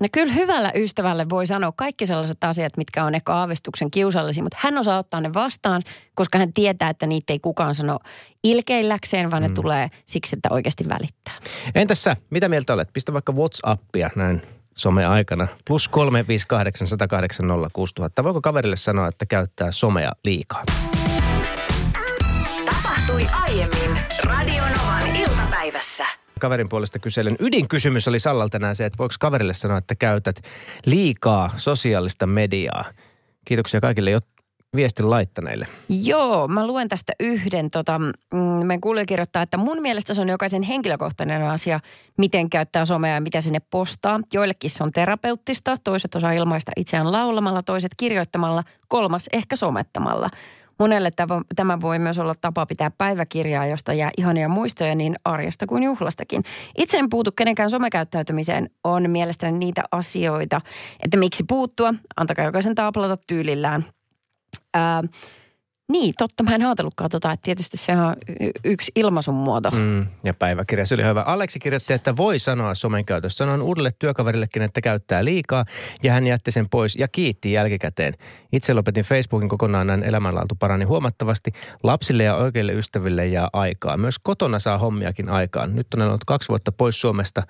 No 0.00 0.06
kyllä 0.12 0.32
hyvällä 0.32 0.72
ystävälle 0.74 1.28
voi 1.28 1.46
sanoa 1.46 1.72
kaikki 1.76 2.06
sellaiset 2.06 2.44
asiat, 2.44 2.76
mitkä 2.76 3.04
on 3.04 3.14
ehkä 3.14 3.34
aavistuksen 3.34 3.90
kiusallisia, 3.90 4.42
mutta 4.42 4.58
hän 4.60 4.78
osaa 4.78 4.98
ottaa 4.98 5.20
ne 5.20 5.34
vastaan, 5.34 5.82
koska 6.14 6.38
hän 6.38 6.52
tietää, 6.52 6.90
että 6.90 7.06
niitä 7.06 7.32
ei 7.32 7.38
kukaan 7.38 7.74
sano 7.74 7.98
ilkeilläkseen, 8.44 9.30
vaan 9.30 9.42
ne 9.42 9.48
tulee 9.48 9.88
siksi, 10.06 10.36
että 10.36 10.48
oikeasti 10.52 10.88
välittää. 10.88 11.34
Entäs 11.74 12.02
sä? 12.02 12.16
Mitä 12.30 12.48
mieltä 12.48 12.72
olet? 12.72 12.88
Pistä 12.92 13.12
vaikka 13.12 13.32
Whatsappia 13.32 14.10
näin 14.16 14.42
some-aikana. 14.76 15.46
Plus 15.66 15.88
358 15.88 16.88
108 16.88 17.46
06000. 17.72 18.24
Voiko 18.24 18.40
kaverille 18.40 18.76
sanoa, 18.76 19.08
että 19.08 19.26
käyttää 19.26 19.72
somea 19.72 20.12
liikaa? 20.24 20.64
Tapahtui 22.64 23.26
aiemmin 23.32 24.02
Radionovan 24.24 25.16
iltapäivässä. 25.16 26.06
Kaverin 26.40 26.68
puolesta 26.68 26.98
kyselen. 26.98 27.36
Ydinkysymys 27.40 28.08
oli 28.08 28.18
Sallalta 28.18 28.50
tänään 28.50 28.76
se, 28.76 28.84
että 28.84 28.98
voiko 28.98 29.14
kaverille 29.20 29.54
sanoa, 29.54 29.78
että 29.78 29.94
käytät 29.94 30.40
liikaa 30.86 31.50
sosiaalista 31.56 32.26
mediaa. 32.26 32.84
Kiitoksia 33.44 33.80
kaikille 33.80 34.10
jo 34.10 34.18
viestin 34.76 35.10
laittaneille. 35.10 35.66
Joo, 35.88 36.48
mä 36.48 36.66
luen 36.66 36.88
tästä 36.88 37.12
yhden. 37.20 37.70
Tota, 37.70 37.98
mm, 37.98 38.38
meidän 38.40 38.80
kuulija 38.80 39.06
kirjoittaa, 39.06 39.42
että 39.42 39.56
mun 39.56 39.82
mielestä 39.82 40.14
se 40.14 40.20
on 40.20 40.28
jokaisen 40.28 40.62
henkilökohtainen 40.62 41.42
asia, 41.42 41.80
miten 42.18 42.50
käyttää 42.50 42.84
somea 42.84 43.14
ja 43.14 43.20
mitä 43.20 43.40
sinne 43.40 43.58
postaa. 43.70 44.20
Joillekin 44.32 44.70
se 44.70 44.84
on 44.84 44.92
terapeuttista, 44.92 45.76
toiset 45.84 46.14
osaa 46.14 46.32
ilmaista 46.32 46.72
itseään 46.76 47.12
laulamalla, 47.12 47.62
toiset 47.62 47.92
kirjoittamalla, 47.96 48.64
kolmas 48.88 49.26
ehkä 49.32 49.56
somettamalla. 49.56 50.30
Monelle 50.80 51.10
tämä- 51.56 51.80
voi 51.80 51.98
myös 51.98 52.18
olla 52.18 52.34
tapa 52.40 52.66
pitää 52.66 52.90
päiväkirjaa, 52.98 53.66
josta 53.66 53.92
jää 53.92 54.10
ihania 54.16 54.48
muistoja 54.48 54.94
niin 54.94 55.16
arjesta 55.24 55.66
kuin 55.66 55.82
juhlastakin. 55.82 56.42
Itse 56.78 56.98
en 56.98 57.10
puutu 57.10 57.32
kenenkään 57.32 57.70
somekäyttäytymiseen. 57.70 58.70
On 58.84 59.10
mielestäni 59.10 59.58
niitä 59.58 59.82
asioita, 59.92 60.60
että 61.04 61.16
miksi 61.16 61.44
puuttua. 61.48 61.94
Antakaa 62.16 62.44
jokaisen 62.44 62.74
taaplata 62.74 63.16
tyylillään. 63.26 63.84
Ää, 64.74 65.02
niin, 65.90 66.14
totta. 66.18 66.42
Mä 66.42 66.54
en 66.54 66.66
ajatellutkaan 66.66 67.10
tota, 67.10 67.32
että 67.32 67.44
tietysti 67.44 67.76
se 67.76 67.92
on 67.92 68.16
yksi 68.64 68.92
ilmaisun 68.94 69.34
muoto. 69.34 69.70
Mm. 69.70 70.06
Ja 70.24 70.34
päiväkirja, 70.34 70.86
se 70.86 70.94
oli 70.94 71.04
hyvä. 71.04 71.22
Aleksi 71.22 71.58
kirjoitti, 71.58 71.92
että 71.92 72.16
voi 72.16 72.38
sanoa 72.38 72.74
somen 72.74 73.04
käytössä. 73.04 73.36
Sanoin 73.36 73.62
uudelle 73.62 73.90
työkaverillekin, 73.98 74.62
että 74.62 74.80
käyttää 74.80 75.24
liikaa 75.24 75.64
ja 76.02 76.12
hän 76.12 76.26
jätti 76.26 76.52
sen 76.52 76.68
pois 76.68 76.96
ja 76.96 77.08
kiitti 77.08 77.52
jälkikäteen. 77.52 78.14
Itse 78.52 78.74
lopetin 78.74 79.04
Facebookin 79.04 79.48
kokonaan, 79.48 79.86
näin 79.86 80.02
elämänlaatu 80.02 80.54
parani 80.54 80.84
huomattavasti. 80.84 81.52
Lapsille 81.82 82.22
ja 82.22 82.36
oikeille 82.36 82.72
ystäville 82.72 83.26
jää 83.26 83.48
aikaa. 83.52 83.96
Myös 83.96 84.18
kotona 84.18 84.58
saa 84.58 84.78
hommiakin 84.78 85.28
aikaan. 85.28 85.76
Nyt 85.76 85.94
olen 85.94 86.08
ollut 86.08 86.24
kaksi 86.24 86.48
vuotta 86.48 86.72
pois 86.72 87.00
Suomesta 87.00 87.42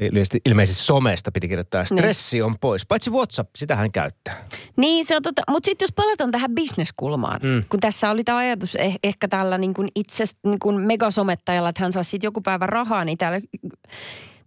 ilmeisesti, 0.00 0.40
ilmeisesti 0.46 0.82
somesta 0.82 1.32
piti 1.32 1.48
kirjoittaa, 1.48 1.84
stressi 1.84 2.42
on 2.42 2.54
pois. 2.60 2.86
Paitsi 2.86 3.10
WhatsApp, 3.10 3.56
sitä 3.56 3.76
hän 3.76 3.92
käyttää. 3.92 4.46
Niin, 4.76 5.06
se 5.06 5.16
on 5.16 5.22
tota, 5.22 5.42
mutta 5.50 5.66
sitten 5.66 5.84
jos 5.86 5.92
palataan 5.92 6.30
tähän 6.30 6.54
bisneskulmaan, 6.54 7.40
mm. 7.42 7.64
kun 7.68 7.80
tässä 7.80 8.10
oli 8.10 8.24
tämä 8.24 8.38
ajatus 8.38 8.74
eh, 8.74 8.98
ehkä 9.04 9.28
tällä 9.28 9.58
niin 9.58 9.74
kuin 9.74 9.88
itse 9.94 10.24
niin 10.44 10.58
kuin 10.58 10.80
megasomettajalla, 10.80 11.68
että 11.68 11.82
hän 11.82 11.92
saa 11.92 12.02
sitten 12.02 12.28
joku 12.28 12.40
päivä 12.40 12.66
rahaa, 12.66 13.04
niin 13.04 13.18
täällä 13.18 13.40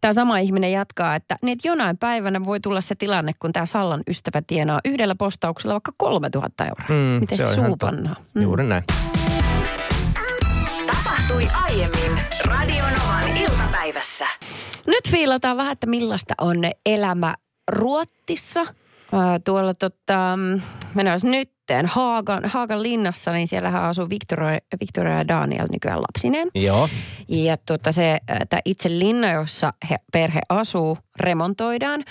tämä 0.01 0.13
sama 0.13 0.37
ihminen 0.37 0.71
jatkaa, 0.71 1.15
että, 1.15 1.35
niin 1.41 1.53
että 1.53 1.67
jonain 1.67 1.97
päivänä 1.97 2.45
voi 2.45 2.59
tulla 2.59 2.81
se 2.81 2.95
tilanne, 2.95 3.31
kun 3.39 3.53
tämä 3.53 3.65
Sallan 3.65 4.03
ystävä 4.07 4.41
tienaa 4.47 4.79
yhdellä 4.85 5.15
postauksella 5.15 5.73
vaikka 5.73 5.91
3000 5.97 6.65
euroa. 6.65 6.85
Mm, 6.89 7.19
Miten 7.19 7.55
suupannaa? 7.55 8.15
Mm. 8.33 8.41
Juuri 8.41 8.63
näin. 8.63 8.83
Tapahtui 10.87 11.47
aiemmin 11.53 12.21
Radionovan 12.45 13.37
iltapäivässä. 13.37 14.27
Nyt 14.89 15.11
fiilataan 15.11 15.57
vähän, 15.57 15.71
että 15.71 15.87
millaista 15.87 16.33
on 16.41 16.57
elämä 16.85 17.35
Ruottissa. 17.71 18.65
tuolla 19.45 19.73
tota, 19.73 20.39
mennään 20.93 21.19
nyt 21.23 21.51
Haagan, 21.85 22.45
Haagan 22.45 22.83
linnassa, 22.83 23.31
niin 23.31 23.47
siellähän 23.47 23.83
asuu 23.83 24.09
Victoria, 24.09 24.59
Victoria 24.79 25.17
ja 25.17 25.27
Daniel 25.27 25.67
nykyään 25.71 26.01
lapsinen. 26.01 26.47
Joo. 26.55 26.89
Ja 27.27 27.57
tuota 27.57 27.91
se, 27.91 28.17
tämä 28.49 28.61
itse 28.65 28.89
linna, 28.89 29.31
jossa 29.31 29.71
he, 29.89 29.95
perhe 30.11 30.41
asuu, 30.49 30.97
remontoidaan. 31.19 32.03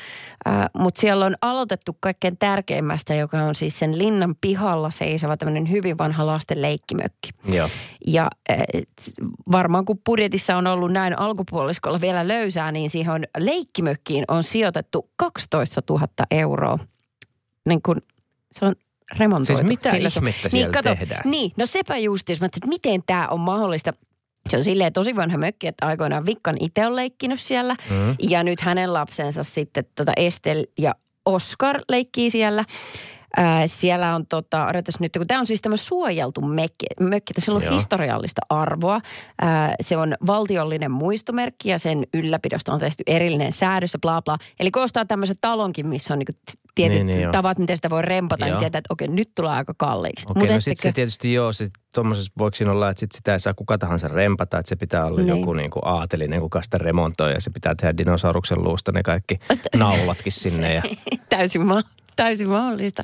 Äh, 0.48 0.70
Mutta 0.78 1.00
siellä 1.00 1.26
on 1.26 1.36
aloitettu 1.40 1.96
kaikkein 2.00 2.36
tärkeimmästä, 2.38 3.14
joka 3.14 3.42
on 3.42 3.54
siis 3.54 3.78
sen 3.78 3.98
linnan 3.98 4.34
pihalla 4.40 4.90
seisova 4.90 5.36
tämmöinen 5.36 5.70
hyvin 5.70 5.98
vanha 5.98 6.26
lasten 6.26 6.62
leikkimökki. 6.62 7.30
Joo. 7.44 7.68
Ja 8.06 8.30
äh, 8.50 8.56
varmaan 9.52 9.84
kun 9.84 9.98
budjetissa 10.04 10.56
on 10.56 10.66
ollut 10.66 10.92
näin 10.92 11.18
alkupuoliskolla 11.18 12.00
vielä 12.00 12.28
löysää, 12.28 12.72
niin 12.72 12.90
siihen 12.90 13.12
on 13.12 13.24
leikkimökkiin 13.38 14.24
on 14.28 14.44
sijoitettu 14.44 15.10
12 15.16 15.82
000 15.90 16.06
euroa. 16.30 16.78
Niin 17.68 17.82
kun, 17.82 18.02
se 18.52 18.64
on 18.64 18.74
remontoitu. 19.16 19.56
Siis 19.56 19.68
mitä 19.68 19.90
ihmettä 19.90 20.20
niin, 20.20 20.50
siellä 20.50 20.72
kato, 20.72 20.94
tehdään? 20.94 21.30
Niin, 21.30 21.52
no 21.56 21.66
sepä 21.66 21.96
just, 21.96 22.30
että 22.30 22.66
miten 22.66 23.02
tämä 23.06 23.28
on 23.28 23.40
mahdollista. 23.40 23.92
Se 24.48 24.56
on 24.56 24.64
silleen 24.64 24.92
tosi 24.92 25.16
vanha 25.16 25.38
mökki, 25.38 25.66
että 25.66 25.86
aikoinaan 25.86 26.26
Vikkan 26.26 26.56
itse 26.60 26.86
on 26.86 26.96
leikkinyt 26.96 27.40
siellä. 27.40 27.76
Mm. 27.90 28.16
Ja 28.22 28.42
nyt 28.42 28.60
hänen 28.60 28.92
lapsensa 28.92 29.42
sitten 29.42 29.84
tota 29.94 30.12
Estel 30.16 30.66
ja 30.78 30.94
Oscar 31.26 31.80
leikkii 31.88 32.30
siellä. 32.30 32.64
Ää, 33.36 33.66
siellä 33.66 34.14
on 34.14 34.26
tota, 34.26 34.66
odotas 34.66 35.00
nyt, 35.00 35.12
kun 35.16 35.26
tämä 35.26 35.40
on 35.40 35.46
siis 35.46 35.62
tämä 35.62 35.76
suojeltu 35.76 36.40
mökki, 36.40 36.86
mökki 37.00 37.32
sillä 37.38 37.56
on 37.56 37.62
Joo. 37.62 37.74
historiallista 37.74 38.40
arvoa. 38.48 39.00
Ää, 39.40 39.74
se 39.80 39.96
on 39.96 40.14
valtiollinen 40.26 40.90
muistomerkki 40.90 41.68
ja 41.68 41.78
sen 41.78 42.04
ylläpidosta 42.14 42.72
on 42.72 42.80
tehty 42.80 43.02
erillinen 43.06 43.52
säädös 43.52 43.92
ja 43.92 43.98
bla 43.98 44.22
bla. 44.22 44.38
Eli 44.60 44.70
koostaa 44.70 45.04
tämmöisen 45.04 45.36
talonkin, 45.40 45.86
missä 45.86 46.14
on 46.14 46.18
niinku 46.18 46.32
tietyt 46.78 47.06
niin, 47.06 47.18
niin, 47.18 47.32
tavat, 47.32 47.58
miten 47.58 47.76
sitä 47.76 47.90
voi 47.90 48.02
rempata, 48.02 48.44
niin 48.44 48.50
joo. 48.50 48.56
niin 48.56 48.62
tietää, 48.62 48.78
että 48.78 48.92
okei, 48.92 49.08
nyt 49.08 49.30
tulee 49.34 49.50
aika 49.50 49.74
kalliiksi. 49.76 50.26
Okei, 50.28 50.42
Mut 50.42 50.50
no 50.50 50.60
sitten 50.60 50.82
se 50.82 50.92
tietysti 50.92 51.32
joo, 51.32 51.52
se 51.52 51.66
tuommoisessa 51.94 52.32
voiko 52.38 52.54
siinä 52.54 52.72
olla, 52.72 52.90
että 52.90 53.00
sit 53.00 53.12
sitä 53.12 53.32
ei 53.32 53.38
saa 53.38 53.54
kuka 53.54 53.78
tahansa 53.78 54.08
rempata, 54.08 54.58
että 54.58 54.68
se 54.68 54.76
pitää 54.76 55.06
olla 55.06 55.20
niin. 55.20 55.28
joku 55.28 55.52
niin 55.52 55.70
kuin 55.70 55.82
aatelinen, 55.84 56.40
kuka 56.40 56.62
sitä 56.62 56.78
remontoi 56.78 57.32
ja 57.32 57.40
se 57.40 57.50
pitää 57.50 57.74
tehdä 57.74 57.96
dinosauruksen 57.96 58.64
luusta 58.64 58.92
ne 58.92 59.02
kaikki 59.02 59.38
naulatkin 59.76 60.32
sinne. 60.32 60.74
Ja... 60.74 60.82
Täysin 61.28 61.66
maa 61.66 61.82
täysin 62.18 62.48
mahdollista. 62.48 63.02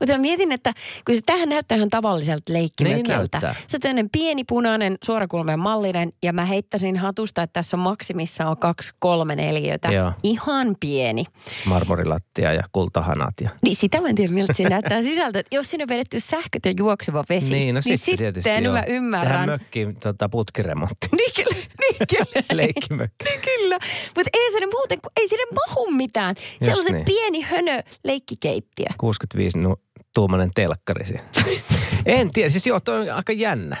Mutta 0.00 0.14
mä 0.14 0.18
mietin, 0.18 0.52
että 0.52 0.72
kun 1.06 1.14
se 1.14 1.20
tähän 1.26 1.48
näyttää 1.48 1.76
ihan 1.76 1.88
tavalliselta 1.88 2.52
leikkimökeltä. 2.52 3.38
Niin 3.42 3.54
se 3.66 3.76
on 3.76 3.80
tämmöinen 3.80 4.10
pieni 4.12 4.44
punainen 4.44 4.96
suorakulmeen 5.04 5.58
mallinen 5.58 6.12
ja 6.22 6.32
mä 6.32 6.44
heittäisin 6.44 6.96
hatusta, 6.96 7.42
että 7.42 7.52
tässä 7.52 7.76
on 7.76 7.80
maksimissa 7.80 8.48
on 8.48 8.56
kaksi, 8.56 8.92
kolme 8.98 9.36
neliötä. 9.36 9.88
Joo. 9.88 10.12
Ihan 10.22 10.76
pieni. 10.80 11.24
Marmorilattia 11.64 12.52
ja 12.52 12.62
kultahanat. 12.72 13.34
Ja... 13.40 13.50
Niin 13.62 13.76
sitä 13.76 14.00
mä 14.00 14.08
en 14.08 14.14
tiedä, 14.14 14.32
miltä 14.32 14.52
se 14.52 14.68
näyttää 14.68 15.02
sisältä. 15.02 15.42
Jos 15.52 15.70
sinne 15.70 15.82
on 15.82 15.88
vedetty 15.88 16.20
sähköt 16.20 16.66
ja 16.66 16.72
juokseva 16.78 17.24
vesi, 17.28 17.52
niin, 17.52 17.74
no 17.74 17.80
niin 17.84 17.98
sitten, 17.98 18.34
sitten 18.34 18.64
joo. 18.64 18.74
mä 18.74 18.82
ymmärrän. 18.86 19.32
Tähän 19.32 19.48
mökkiin 19.48 19.96
tota, 19.96 20.28
putkiremontti. 20.28 21.08
Niin 21.16 21.32
kyllä. 21.36 21.56
Niin 21.80 21.96
kyllä. 22.10 22.44
Leikkimökki. 22.62 23.24
Niin 23.24 23.40
kyllä. 23.40 23.78
Mutta 24.16 24.30
ei 24.34 24.50
sinne 24.50 24.66
muuten, 24.66 24.98
ei 25.16 25.28
sinne 25.28 25.44
mahu 25.66 25.90
mitään. 25.90 26.34
Se 26.64 26.72
on 26.76 26.84
se 26.84 26.92
niin. 26.92 27.04
pieni 27.04 27.40
hönö 27.40 27.82
leikkikeittiö 28.04 28.55
keittiö. 28.56 28.86
65 28.98 29.58
no, 29.58 29.76
tuumainen 30.14 30.50
telkkari 30.54 31.16
En 32.06 32.32
tiedä, 32.32 32.50
siis 32.50 32.66
joo, 32.66 32.80
toi 32.80 33.10
on 33.10 33.16
aika 33.16 33.32
jännä. 33.32 33.76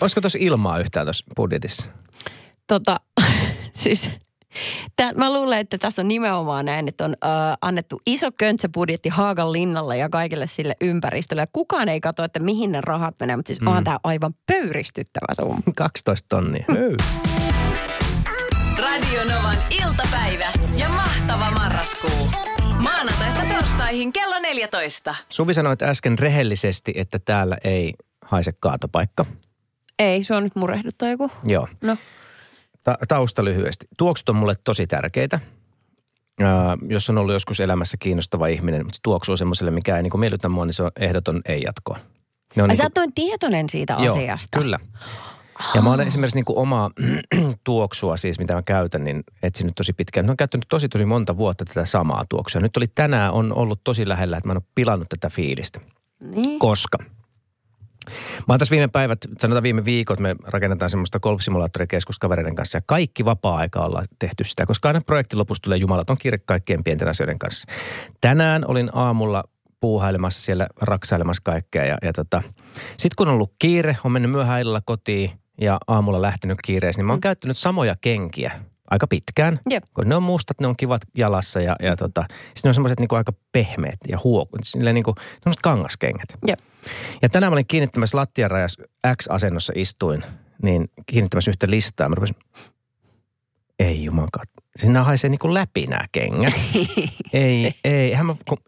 Olisiko 0.00 0.20
tuossa 0.20 0.38
ilmaa 0.40 0.78
yhtään 0.78 1.06
tuossa 1.06 1.24
budjetissa? 1.36 1.86
Tota, 2.66 3.00
siis 3.82 4.10
Tää, 4.96 5.12
mä 5.12 5.32
luulen, 5.32 5.60
että 5.60 5.78
tässä 5.78 6.02
on 6.02 6.08
nimenomaan 6.08 6.64
näin, 6.64 6.88
että 6.88 7.04
on 7.04 7.16
äh, 7.24 7.30
annettu 7.62 8.00
iso 8.06 8.28
köntsä-budjetti 8.38 9.08
Haagan 9.08 9.52
linnalle 9.52 9.96
ja 9.96 10.08
kaikille 10.08 10.46
sille 10.46 10.76
ympäristölle. 10.80 11.42
Ja 11.42 11.46
kukaan 11.52 11.88
ei 11.88 12.00
katso, 12.00 12.24
että 12.24 12.40
mihin 12.40 12.72
ne 12.72 12.80
rahat 12.80 13.14
menee, 13.20 13.36
mutta 13.36 13.48
siis 13.48 13.60
mm. 13.60 13.66
onhan 13.66 13.84
tämä 13.84 13.98
aivan 14.04 14.34
pöyristyttävä 14.46 15.34
summa. 15.40 15.62
12 15.76 16.26
tonnia. 16.28 16.64
Radio 18.82 19.24
Novan 19.24 19.58
iltapäivä 19.70 20.52
ja 20.76 20.88
mahtava 20.88 21.50
marraskuu. 21.50 22.49
Maanantaista 22.82 23.42
torstaihin 23.54 24.12
kello 24.12 24.38
14. 24.38 25.14
Suvi 25.28 25.54
sanoit 25.54 25.82
äsken 25.82 26.18
rehellisesti, 26.18 26.92
että 26.96 27.18
täällä 27.18 27.56
ei 27.64 27.94
haise 28.24 28.52
kaatopaikka. 28.60 29.24
Ei, 29.98 30.22
se 30.22 30.34
on 30.34 30.42
nyt 30.42 30.56
murehduttaa 30.56 31.08
joku. 31.08 31.30
Joo. 31.44 31.68
No. 31.80 31.96
Ta- 32.82 32.98
tausta 33.08 33.44
lyhyesti. 33.44 33.86
Tuoksut 33.96 34.28
on 34.28 34.36
mulle 34.36 34.54
tosi 34.64 34.86
tärkeitä. 34.86 35.40
Uh, 36.40 36.88
jos 36.88 37.10
on 37.10 37.18
ollut 37.18 37.32
joskus 37.32 37.60
elämässä 37.60 37.96
kiinnostava 37.96 38.46
ihminen, 38.46 38.80
mutta 38.80 38.96
se 38.96 39.02
tuoksuu 39.02 39.36
semmoiselle, 39.36 39.70
mikä 39.70 39.96
ei 39.96 40.02
niin 40.02 40.20
miellytä 40.20 40.48
mua, 40.48 40.66
niin 40.66 40.74
se 40.74 40.82
on 40.82 40.90
ehdoton 41.00 41.40
ei 41.44 41.62
jatkoa. 41.62 41.98
Ne 42.56 42.62
on 42.62 42.68
niin 42.68 42.68
kuin... 42.68 42.76
Sä 42.76 42.82
oot 42.82 42.96
noin 42.96 43.14
tietoinen 43.14 43.70
siitä 43.70 43.96
Joo, 43.98 44.14
asiasta. 44.14 44.58
kyllä. 44.58 44.78
Ja 45.74 45.82
mä 45.82 45.92
olen 45.92 46.06
esimerkiksi 46.06 46.36
niin 46.36 46.44
kuin 46.44 46.58
omaa 46.58 46.90
tuoksua 47.64 48.16
siis, 48.16 48.38
mitä 48.38 48.54
mä 48.54 48.62
käytän, 48.62 49.04
niin 49.04 49.24
etsinyt 49.42 49.74
tosi 49.74 49.92
pitkään. 49.92 50.26
Mä 50.26 50.30
oon 50.30 50.36
käyttänyt 50.36 50.66
tosi 50.68 50.88
tosi 50.88 51.04
monta 51.04 51.36
vuotta 51.36 51.64
tätä 51.64 51.84
samaa 51.84 52.24
tuoksua. 52.28 52.60
Nyt 52.60 52.76
oli 52.76 52.86
tänään 52.94 53.32
on 53.32 53.52
ollut 53.52 53.80
tosi 53.84 54.08
lähellä, 54.08 54.36
että 54.36 54.48
mä 54.48 54.52
en 54.52 54.56
ole 54.56 54.72
pilannut 54.74 55.08
tätä 55.08 55.28
fiilistä. 55.34 55.80
Niin. 56.20 56.58
Koska 56.58 56.98
Mä 58.48 58.52
oon 58.52 58.58
tässä 58.58 58.70
viime 58.70 58.88
päivät, 58.88 59.18
sanotaan 59.38 59.62
viime 59.62 59.84
viikot, 59.84 60.20
me 60.20 60.36
rakennetaan 60.44 60.90
semmoista 60.90 61.20
golfsimulaattorikeskus 61.20 62.18
kavereiden 62.18 62.54
kanssa 62.54 62.78
ja 62.78 62.82
kaikki 62.86 63.24
vapaa-aika 63.24 63.84
ollaan 63.84 64.06
tehty 64.18 64.44
sitä, 64.44 64.66
koska 64.66 64.88
aina 64.88 65.00
projektin 65.00 65.38
lopussa 65.38 65.62
tulee 65.62 65.78
jumalaton 65.78 66.16
kirje 66.18 66.38
kaikkien 66.38 66.84
pienten 66.84 67.08
asioiden 67.08 67.38
kanssa. 67.38 67.68
Tänään 68.20 68.64
olin 68.66 68.90
aamulla 68.92 69.44
puuhailemassa 69.80 70.40
siellä, 70.40 70.66
raksailemassa 70.80 71.42
kaikkea 71.44 71.84
ja, 71.84 71.98
ja 72.02 72.12
tota, 72.12 72.42
sitten 72.96 73.16
kun 73.16 73.28
on 73.28 73.34
ollut 73.34 73.54
kiire, 73.58 73.96
on 74.04 74.12
mennyt 74.12 74.30
myöhään 74.30 74.60
illalla 74.60 74.82
kotiin, 74.84 75.30
ja 75.60 75.78
aamulla 75.86 76.22
lähtenyt 76.22 76.58
kiireessä, 76.64 76.98
niin 76.98 77.06
mä 77.06 77.12
oon 77.12 77.18
mm. 77.18 77.20
käyttänyt 77.20 77.58
samoja 77.58 77.96
kenkiä 78.00 78.52
aika 78.90 79.06
pitkään. 79.06 79.60
Yep. 79.72 79.84
Kun 79.94 80.08
ne 80.08 80.16
on 80.16 80.22
mustat, 80.22 80.60
ne 80.60 80.66
on 80.66 80.76
kivat 80.76 81.02
jalassa 81.16 81.60
ja, 81.60 81.76
ja 81.82 81.96
tota, 81.96 82.24
sitten 82.28 82.60
ne 82.64 82.68
on 82.68 82.74
semmoiset 82.74 83.00
niinku 83.00 83.14
aika 83.14 83.32
pehmeät 83.52 83.98
ja 84.08 84.18
huokut. 84.24 84.60
Niinku, 84.92 85.14
semmoiset 85.42 85.62
kangaskengät. 85.62 86.28
Yep. 86.48 86.60
Ja 87.22 87.28
tänään 87.28 87.52
mä 87.52 87.54
olin 87.54 87.66
kiinnittämässä 87.66 88.16
lattiarajas 88.16 88.76
X-asennossa 89.16 89.72
istuin, 89.76 90.24
niin 90.62 90.88
kiinnittämässä 91.06 91.50
yhtä 91.50 91.70
listaa. 91.70 92.08
Mä 92.08 92.14
rupesin, 92.14 92.36
ei 93.78 94.04
jumankaan. 94.04 94.46
Siinä 94.76 95.04
haisee 95.04 95.30
niinku 95.30 95.54
läpi 95.54 95.86
nämä 95.86 96.04
kengät. 96.12 96.54
ei, 97.32 97.74
ei. 97.84 98.16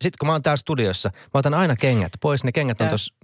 Sitten 0.00 0.18
kun 0.20 0.26
mä 0.26 0.32
oon 0.32 0.42
täällä 0.42 0.56
studiossa, 0.56 1.11
mä 1.14 1.38
otan 1.38 1.54
aina 1.54 1.76
kengät 1.76 2.12
pois. 2.20 2.44
Ne 2.44 2.52
kengät 2.52 2.80
on 2.80 2.88
tuossa 2.88 3.14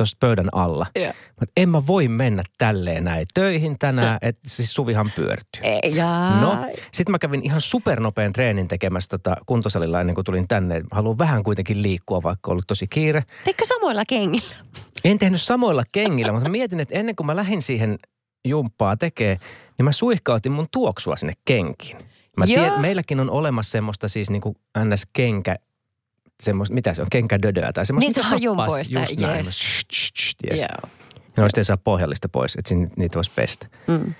tuossa 0.00 0.16
pöydän 0.20 0.48
alla. 0.52 0.86
Yeah. 0.96 1.14
Mutta 1.40 1.52
en 1.56 1.68
mä 1.68 1.86
voi 1.86 2.08
mennä 2.08 2.42
tälleen 2.58 3.04
näin 3.04 3.26
töihin 3.34 3.78
tänään, 3.78 4.18
että 4.22 4.50
siis 4.50 4.74
Suvihan 4.74 5.12
pyörtyy. 5.16 5.62
Ei, 5.62 5.94
no, 6.40 6.66
sitten 6.92 7.12
mä 7.12 7.18
kävin 7.18 7.42
ihan 7.44 7.60
supernopean 7.60 8.32
treenin 8.32 8.68
tekemässä 8.68 9.08
tota 9.10 9.36
kuntosalilla 9.46 10.00
ennen 10.00 10.14
kuin 10.14 10.24
tulin 10.24 10.48
tänne. 10.48 10.82
Haluan 10.90 11.18
vähän 11.18 11.42
kuitenkin 11.42 11.82
liikkua, 11.82 12.22
vaikka 12.22 12.50
ollut 12.50 12.66
tosi 12.66 12.86
kiire. 12.86 13.24
Teikö 13.44 13.64
samoilla 13.66 14.02
kengillä? 14.08 14.54
En 15.04 15.18
tehnyt 15.18 15.40
samoilla 15.40 15.82
kengillä, 15.92 16.32
mutta 16.32 16.48
mietin, 16.48 16.80
että 16.80 16.94
ennen 16.94 17.16
kuin 17.16 17.26
mä 17.26 17.36
lähdin 17.36 17.62
siihen 17.62 17.98
jumppaa 18.44 18.96
tekee, 18.96 19.36
niin 19.78 19.84
mä 19.84 19.92
suihkautin 19.92 20.52
mun 20.52 20.68
tuoksua 20.72 21.16
sinne 21.16 21.32
kenkiin. 21.44 21.98
Mä 22.36 22.46
tiedän, 22.46 22.80
meilläkin 22.80 23.20
on 23.20 23.30
olemassa 23.30 23.70
semmoista 23.70 24.08
siis 24.08 24.30
niin 24.30 24.42
kuin 24.42 24.56
NS-kenkä 24.78 25.56
semmoista, 26.40 26.74
mitä 26.74 26.94
se 26.94 27.02
on, 27.02 27.08
kenkädödöä 27.10 27.72
tai 27.72 27.86
semmoista. 27.86 28.20
Niin 28.20 28.28
se 28.28 28.34
on 28.34 28.42
jumpoista, 28.42 28.98
just 29.00 29.16
näin, 29.18 29.46
yes. 29.46 29.58
Shh, 29.58 29.84
shh, 29.92 30.12
shh, 30.18 30.34
yes. 30.50 30.60
Yeah. 30.60 30.92
Noista 31.36 31.60
ei 31.60 31.64
saa 31.64 31.76
pohjallista 31.76 32.28
pois, 32.28 32.56
että 32.56 32.74
niitä 32.96 33.14
voisi 33.14 33.32
pestä. 33.34 33.66
Mm. 33.86 34.14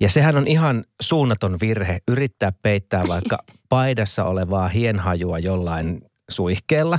Ja 0.00 0.08
sehän 0.10 0.36
on 0.36 0.46
ihan 0.46 0.84
suunnaton 1.02 1.58
virhe 1.60 1.98
yrittää 2.08 2.52
peittää 2.52 3.02
vaikka 3.08 3.38
paidassa 3.68 4.24
olevaa 4.24 4.68
hienhajua 4.68 5.38
jollain 5.38 6.02
suihkeella, 6.28 6.98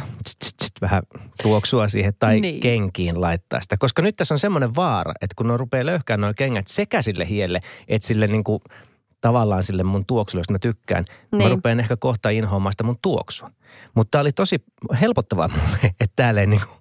vähän 0.82 1.03
tuoksua 1.44 1.88
siihen 1.88 2.13
tai 2.20 2.39
niin. 2.39 2.60
kenkiin 2.60 3.22
laittaa 3.22 3.62
sitä. 3.62 3.75
Koska 3.79 4.01
nyt 4.01 4.15
tässä 4.15 4.34
on 4.34 4.39
semmoinen 4.39 4.75
vaara, 4.75 5.13
että 5.22 5.34
kun 5.38 5.48
ne 5.48 5.58
rupeaa 5.58 5.86
löyhkään 5.86 6.22
nuo 6.22 6.34
kengät 6.36 6.67
sekä 6.67 7.01
sille 7.01 7.29
hielle, 7.29 7.60
että 7.88 8.08
sille 8.08 8.27
niin 8.27 8.44
kuin 8.44 8.62
tavallaan 9.25 9.63
sille 9.63 9.84
mun 9.84 10.05
tuoksulle, 10.05 10.39
josta 10.39 10.53
mä 10.53 10.60
tykkään. 10.60 11.05
Niin. 11.32 11.44
Mä 11.44 11.50
rupean 11.50 11.79
ehkä 11.79 11.98
kohta 11.98 12.29
inhoamaan 12.29 12.74
sitä 12.74 12.84
mun 12.84 12.98
tuoksua. 13.01 13.50
Mutta 13.96 14.12
tää 14.12 14.22
oli 14.22 14.32
tosi 14.32 14.63
helpottavaa 15.01 15.48
mulle, 15.48 15.77
että 15.84 16.13
täällä 16.15 16.41
ei 16.41 16.48
niinku 16.48 16.74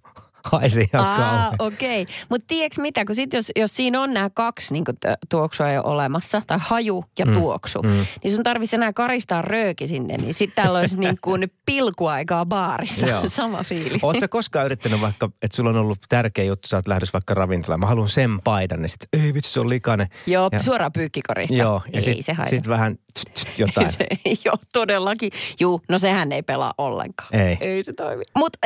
haise 0.45 0.81
ihan 0.95 1.07
Aa, 1.07 1.55
okei. 1.59 2.03
Okay. 2.03 2.15
Mutta 2.29 2.45
tiedätkö 2.49 2.83
mitä, 2.83 3.05
kun 3.05 3.15
sit 3.15 3.33
jos, 3.33 3.53
jos 3.57 3.77
siinä 3.77 4.01
on 4.01 4.13
nämä 4.13 4.31
kaksi 4.31 4.73
niin 4.73 4.85
tuoksua 5.29 5.73
jo 5.73 5.83
olemassa, 5.85 6.43
tai 6.47 6.59
haju 6.61 7.05
ja 7.19 7.27
Mm, 7.27 7.35
tuoksu, 7.35 7.83
mm. 7.83 8.07
niin 8.25 8.35
sun 8.35 8.43
tarvitsisi 8.43 8.77
enää 8.77 8.93
karistaa 8.93 9.43
rööki 9.43 9.87
sinne, 9.87 10.17
niin 10.17 10.35
sitten 10.35 10.65
täällä 10.65 10.79
olisi 10.79 10.97
niin 11.01 11.19
kuin 11.23 11.53
pilkuaikaa 11.67 12.47
baarissa. 12.47 13.07
Joo. 13.07 13.29
Sama 13.29 13.63
fiilis. 13.63 14.05
Oletko 14.05 14.29
koskaan 14.31 14.67
yrittänyt 14.67 15.01
vaikka, 15.01 15.31
että 15.43 15.57
sulla 15.57 15.71
on 15.71 15.77
ollut 15.77 15.99
tärkeä 16.09 16.45
juttu, 16.45 16.69
sä 16.69 16.77
oot 16.77 16.89
lähdössä 16.89 17.13
vaikka 17.13 17.35
ravintolaan, 17.35 17.81
mä 17.81 17.87
haluan 17.87 18.09
sen 18.09 18.41
paidan, 18.45 18.83
niin 18.83 18.89
sit 18.91 19.07
ei 19.13 19.35
vitsi 19.35 19.53
se 19.53 19.61
on 19.61 19.69
likainen. 19.69 20.09
Joo, 20.27 20.49
Ja- 20.53 20.63
suoraan 20.63 20.93
pyykkikorista. 20.93 21.55
Joo, 21.57 21.83
ja 21.93 22.01
ei 22.07 22.23
sit, 22.47 22.69
vähän 22.69 22.97
tst, 23.15 23.25
tst, 23.35 23.59
jotain. 23.59 23.93
Se, 23.95 24.07
joo, 24.45 24.55
todellakin. 24.73 25.31
Juu, 25.61 25.81
no 25.89 25.99
sehän 25.99 26.33
ei 26.33 26.43
pelaa 26.43 26.75
ollenkaan. 26.79 27.35
Ei. 27.35 27.57
Ei 27.61 27.85
se 27.85 27.93
toimi. 27.93 28.23
Mutta 28.37 28.59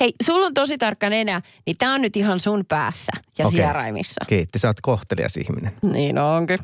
hei, 0.00 0.12
sulla 0.22 0.46
on 0.46 0.54
tosi 0.54 0.78
tarkka 0.78 1.09
nenä, 1.10 1.42
niin 1.66 1.76
tää 1.78 1.92
on 1.92 2.00
nyt 2.00 2.16
ihan 2.16 2.40
sun 2.40 2.64
päässä 2.68 3.12
ja 3.38 3.46
Okei. 3.46 3.60
sieraimissa. 3.60 4.24
Kiitti, 4.28 4.58
sä 4.58 4.68
oot 4.68 4.80
kohtelias 4.82 5.36
ihminen. 5.36 5.72
Niin 5.82 6.18
onkin. 6.18 6.58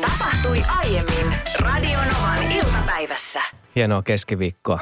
Tapahtui 0.00 0.62
aiemmin 0.68 1.38
Radionovan 1.60 2.52
iltapäivässä. 2.52 3.42
Hienoa 3.76 4.02
keskiviikkoa. 4.02 4.80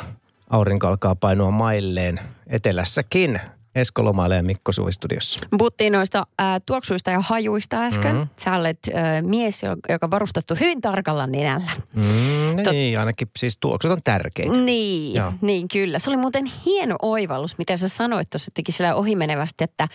Aurinko 0.51 0.87
alkaa 0.87 1.15
painua 1.15 1.51
mailleen 1.51 2.21
etelässäkin. 2.47 3.41
Esko 3.75 4.05
Lomaile 4.05 4.37
ja 4.37 4.43
Mikko 4.43 4.73
Suvistudiossa. 4.73 5.39
Puhuttiin 5.59 5.93
noista 5.93 6.27
ää, 6.39 6.61
tuoksuista 6.67 7.11
ja 7.11 7.21
hajuista 7.21 7.85
äsken. 7.85 8.13
Mhm. 8.17 8.21
Mm. 8.25 8.29
Sä 8.45 8.57
olet 8.57 8.79
ää, 8.95 9.23
mies, 9.23 9.63
jo- 9.63 9.77
joka 9.89 10.11
varustettu 10.11 10.55
hyvin 10.61 10.81
tarkalla 10.81 11.27
nenällä. 11.27 11.71
Mm, 11.95 12.03
Tot- 12.03 12.73
niin, 12.73 12.99
ainakin 13.01 13.29
siis 13.39 13.59
tuoksut 13.61 13.91
on 13.93 14.03
tärkeitä. 14.05 14.53
Niin, 14.57 15.15
Joo. 15.15 15.33
niin 15.41 15.69
kyllä. 15.69 15.99
Se 15.99 16.11
oli 16.11 16.17
muuten 16.17 16.45
hieno 16.67 16.97
oivallus, 17.03 17.59
mitä 17.59 17.77
sä 17.77 17.89
sanoit 17.89 18.31
tuossa 18.31 18.49
jotenkin 18.51 18.75
sillä 18.75 18.95
ohimenevästi, 18.95 19.65
että, 19.65 19.89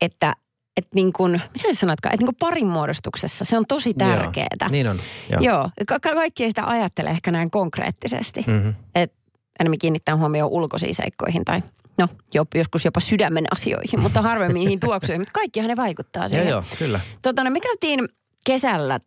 että 0.00 0.34
että 0.76 0.90
niin 0.94 1.12
kuin, 1.12 1.32
mitä 1.32 1.68
sä 1.74 1.80
sanotkaan, 1.80 2.14
että 2.14 2.22
niin 2.22 2.34
kuin 2.34 2.48
parin 2.50 2.66
muodostuksessa 2.66 3.44
se 3.44 3.56
on 3.56 3.64
tosi 3.68 3.94
tärkeää. 3.94 4.46
Joo, 4.60 4.68
niin 4.70 4.88
on. 4.88 4.98
Joo. 5.30 5.40
Joo, 5.40 5.70
ka- 5.88 6.00
ka- 6.00 6.14
kaikki 6.14 6.44
ei 6.44 6.50
sitä 6.50 6.64
ajattele 6.66 7.10
ehkä 7.10 7.32
näin 7.32 7.50
konkreettisesti. 7.50 8.44
Mm. 8.46 8.52
Mm-hmm. 8.52 8.74
Että 8.94 9.16
enemmän 9.60 9.78
kiinnittää 9.78 10.16
huomioon 10.16 10.50
ulkoisiin 10.50 10.94
seikkoihin 10.94 11.44
tai 11.44 11.62
no, 11.98 12.08
jo, 12.34 12.44
joskus 12.54 12.84
jopa 12.84 13.00
sydämen 13.00 13.44
asioihin, 13.50 14.00
mutta 14.00 14.22
harvemmin 14.22 14.60
niihin 14.60 14.80
tuoksuihin. 14.86 15.20
Mutta 15.20 15.32
kaikkihan 15.32 15.68
ne 15.68 15.76
vaikuttaa 15.76 16.28
siihen. 16.28 16.48
joo, 16.48 16.64
kyllä. 16.78 17.00
Tota, 17.22 17.44
no, 17.44 17.50
me 17.50 17.60
käytiin 17.60 18.08
kesällä, 18.46 19.00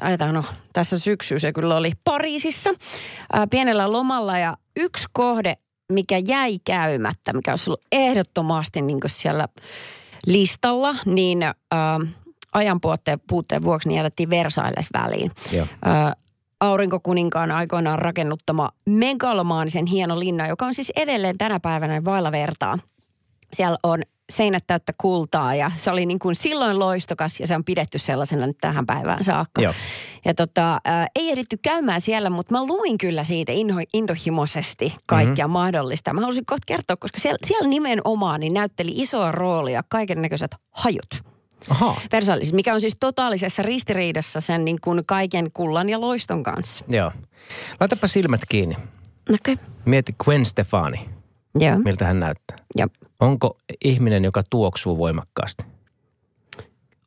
ajetaan, 0.00 0.34
no, 0.34 0.44
tässä 0.72 0.98
syksyä 0.98 1.38
se 1.38 1.52
kyllä 1.52 1.76
oli 1.76 1.92
Pariisissa, 2.04 2.70
ää, 3.32 3.46
pienellä 3.46 3.92
lomalla 3.92 4.38
ja 4.38 4.56
yksi 4.76 5.04
kohde, 5.12 5.56
mikä 5.92 6.18
jäi 6.26 6.58
käymättä, 6.64 7.32
mikä 7.32 7.52
olisi 7.52 7.70
ollut 7.70 7.84
ehdottomasti 7.92 8.82
niin 8.82 8.98
siellä 9.06 9.48
listalla, 10.26 10.96
niin 11.06 11.42
ää, 11.42 12.00
ajan 12.52 12.80
puutteen, 12.80 13.20
puutteen 13.28 13.62
vuoksi 13.62 13.88
niin 13.88 13.96
jätettiin 13.96 14.30
Versailles 14.30 14.88
väliin. 14.92 15.30
Joo. 15.52 15.66
Ää, 15.84 16.12
aurinkokuninkaan 16.62 17.50
aikoinaan 17.50 17.98
rakennuttama 17.98 18.70
megalomaanisen 18.88 19.86
hieno 19.86 20.18
linna, 20.18 20.46
joka 20.46 20.66
on 20.66 20.74
siis 20.74 20.92
edelleen 20.96 21.38
tänä 21.38 21.60
päivänä 21.60 22.04
vailla 22.04 22.32
vertaa. 22.32 22.78
Siellä 23.52 23.78
on 23.82 24.02
seinät 24.30 24.64
täyttä 24.66 24.92
kultaa 25.00 25.54
ja 25.54 25.70
se 25.76 25.90
oli 25.90 26.06
niin 26.06 26.18
kuin 26.18 26.36
silloin 26.36 26.78
loistokas 26.78 27.40
ja 27.40 27.46
se 27.46 27.56
on 27.56 27.64
pidetty 27.64 27.98
sellaisena 27.98 28.46
nyt 28.46 28.56
tähän 28.60 28.86
päivään 28.86 29.24
saakka. 29.24 29.62
Joo. 29.62 29.72
Ja 30.24 30.34
tota, 30.34 30.80
ää, 30.84 31.06
ei 31.14 31.30
ehditty 31.30 31.56
käymään 31.62 32.00
siellä, 32.00 32.30
mutta 32.30 32.54
mä 32.54 32.66
luin 32.66 32.98
kyllä 32.98 33.24
siitä 33.24 33.52
inho, 33.52 33.80
intohimoisesti 33.94 34.94
kaikkea 35.06 35.46
mm-hmm. 35.46 35.52
mahdollista. 35.52 36.12
Mä 36.12 36.20
halusin 36.20 36.46
kohta 36.46 36.64
kertoa, 36.66 36.96
koska 36.96 37.20
siellä, 37.20 37.38
siellä 37.46 37.68
nimenomaan 37.68 38.40
niin 38.40 38.54
näytteli 38.54 38.92
isoa 38.94 39.32
roolia 39.32 39.84
kaiken 39.88 40.22
näköiset 40.22 40.54
hajut. 40.70 41.32
Aha. 41.70 42.00
Mikä 42.52 42.74
on 42.74 42.80
siis 42.80 42.96
totaalisessa 43.00 43.62
ristiriidassa 43.62 44.40
sen 44.40 44.64
niin 44.64 44.78
kuin 44.80 45.02
kaiken 45.06 45.52
kullan 45.52 45.88
ja 45.88 46.00
loiston 46.00 46.42
kanssa. 46.42 46.84
Joo. 46.88 47.12
Laitapa 47.80 48.06
silmät 48.06 48.40
kiinni. 48.48 48.76
Okei. 49.34 49.54
Okay. 49.54 49.66
Mieti 49.84 50.14
Gwen 50.24 50.46
Stefani, 50.46 51.08
Joo. 51.58 51.78
miltä 51.78 52.06
hän 52.06 52.20
näyttää. 52.20 52.56
Ja 52.76 52.88
Onko 53.20 53.58
ihminen, 53.84 54.24
joka 54.24 54.42
tuoksuu 54.50 54.98
voimakkaasti? 54.98 55.64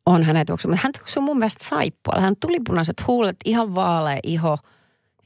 on 0.06 0.24
hänen 0.24 0.46
tuoksu. 0.46 0.68
Mutta 0.68 0.82
hän 0.84 0.92
tuoksuu 0.98 1.24
mun 1.24 1.38
mielestä 1.40 1.66
saippualla. 1.66 2.22
Hän 2.22 2.36
tuli 2.40 2.60
punaiset 2.68 3.08
huulet, 3.08 3.36
ihan 3.46 3.76
vaalea 3.76 4.20
iho. 4.24 4.58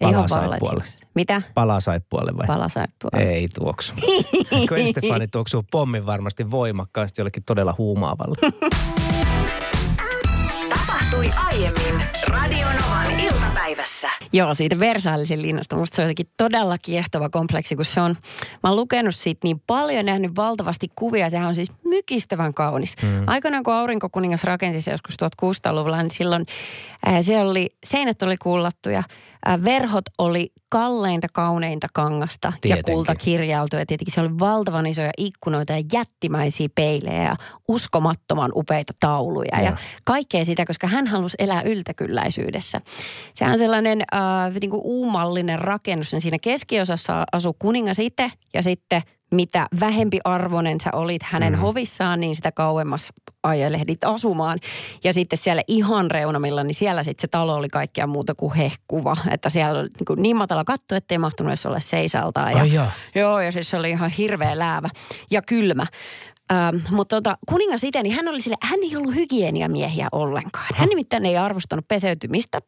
Ja 0.01 0.07
Palaa 0.07 0.19
ihan 0.19 0.29
vaaleat 0.29 0.49
saippualle. 0.51 0.83
hiukset. 0.83 1.07
Mitä? 1.15 1.41
Palaa 1.53 1.79
saippualle 1.79 2.37
vai? 2.37 2.47
Pala 2.47 2.69
saippualla. 2.69 3.19
Ei 3.29 3.47
tuoksu. 3.55 3.93
Gwen 4.67 4.87
Stefani 4.87 5.27
tuoksuu 5.27 5.63
pommin 5.71 6.05
varmasti 6.05 6.51
voimakkaasti 6.51 7.21
jollekin 7.21 7.43
todella 7.43 7.75
huumaavalle. 7.77 8.51
Tapahtui 10.69 11.31
aiemmin 11.45 12.05
Radionovan 12.27 13.19
iltapäivässä. 13.19 14.09
Joo, 14.33 14.53
siitä 14.53 14.79
Versaillesin 14.79 15.41
linnasta. 15.41 15.75
Musta 15.75 15.95
se 15.95 16.01
on 16.01 16.05
jotenkin 16.05 16.29
todella 16.37 16.77
kiehtova 16.77 17.29
kompleksi, 17.29 17.75
kun 17.75 17.85
se 17.85 18.01
on, 18.01 18.15
mä 18.63 18.69
oon 18.69 18.75
lukenut 18.75 19.15
siitä 19.15 19.39
niin 19.43 19.61
paljon, 19.67 20.05
nähnyt 20.05 20.35
valtavasti 20.35 20.87
kuvia. 20.95 21.29
Sehän 21.29 21.47
on 21.47 21.55
siis 21.55 21.71
mykistävän 21.85 22.53
kaunis. 22.53 22.95
Mm. 23.01 23.23
Aikanaan 23.27 23.63
kun 23.63 23.73
aurinkokuningas 23.73 24.43
rakensi 24.43 24.81
se 24.81 24.91
joskus 24.91 25.15
1600-luvulla, 25.45 26.01
niin 26.01 26.09
silloin 26.09 26.45
ää, 27.05 27.21
siellä 27.21 27.51
oli, 27.51 27.75
seinät 27.83 28.21
oli 28.21 28.37
kullattuja, 28.37 28.97
ää, 28.99 29.03
verhot 29.63 30.05
oli 30.17 30.51
kalleinta, 30.69 31.27
kauneinta 31.33 31.87
kangasta 31.93 32.53
Tietenkin. 32.61 32.91
ja 32.91 32.95
kultakirjailtu. 32.95 33.75
Ja 33.75 33.85
tietenkin 33.85 34.13
siellä 34.13 34.29
oli 34.29 34.39
valtavan 34.39 34.85
isoja 34.85 35.11
ikkunoita 35.17 35.73
ja 35.73 35.83
jättimäisiä 35.93 36.67
peilejä 36.75 37.23
ja 37.23 37.35
uskomattoman 37.67 38.51
upeita 38.55 38.93
tauluja. 38.99 39.55
Joo. 39.55 39.65
Ja 39.65 39.77
kaikkea 40.03 40.45
sitä, 40.45 40.65
koska 40.65 40.87
hän 40.87 41.07
halusi 41.07 41.35
elää 41.39 41.61
yltäkylläisyydessä. 41.61 42.81
Sehän 43.33 43.53
on 43.53 43.59
sellainen 43.59 44.01
äh, 44.13 44.53
niin 44.61 44.71
kuin 44.71 44.81
uumallinen 44.83 45.59
rakennus. 45.59 46.09
Sen 46.09 46.21
Siinä 46.21 46.37
keskiosassa 46.41 47.25
asuu 47.31 47.55
kuningas 47.59 47.99
itse 47.99 48.31
ja 48.53 48.63
sitten 48.63 49.01
mitä 49.31 49.67
vähempi 49.79 50.19
arvoinen 50.23 50.77
sä 50.83 50.89
olit 50.93 51.23
hänen 51.23 51.53
mm. 51.53 51.59
hovissaan, 51.59 52.19
niin 52.19 52.35
sitä 52.35 52.51
kauemmas 52.51 53.13
ajelehdit 53.43 54.03
asumaan. 54.03 54.59
Ja 55.03 55.13
sitten 55.13 55.37
siellä 55.37 55.61
ihan 55.67 56.11
reunamilla, 56.11 56.63
niin 56.63 56.75
siellä 56.75 57.03
sitten 57.03 57.21
se 57.21 57.27
talo 57.27 57.55
oli 57.55 57.67
kaikkea 57.67 58.07
muuta 58.07 58.35
kuin 58.35 58.53
hehkuva. 58.53 59.17
Että 59.31 59.49
siellä 59.49 59.79
oli 59.79 59.89
niin, 59.99 60.05
kuin 60.05 60.21
niin 60.21 60.37
matala 60.37 60.63
katto, 60.63 60.95
ettei 60.95 61.17
mahtunut 61.17 61.49
edes 61.49 61.65
olla 61.65 61.79
seisaltaan. 61.79 62.51
Ja, 62.51 62.57
Ai 62.57 62.73
jaa. 62.73 62.91
Joo, 63.15 63.39
ja 63.39 63.51
siis 63.51 63.69
se 63.69 63.77
oli 63.77 63.89
ihan 63.89 64.09
hirveä 64.09 64.59
läävä 64.59 64.89
ja 65.31 65.41
kylmä. 65.41 65.85
Ähm, 66.53 66.75
mutta 66.89 67.15
tota, 67.15 67.37
kuningas 67.47 67.83
itse, 67.83 68.03
niin 68.03 68.15
hän 68.15 68.27
oli 68.27 68.41
sille, 68.41 68.55
hän 68.61 68.79
ei 68.83 68.95
ollut 68.97 69.15
hygieniamiehiä 69.15 70.07
ollenkaan. 70.11 70.65
Hän 70.75 70.89
nimittäin 70.89 71.25
ei 71.25 71.37
arvostanut 71.37 71.87
peseytymistä. 71.87 72.59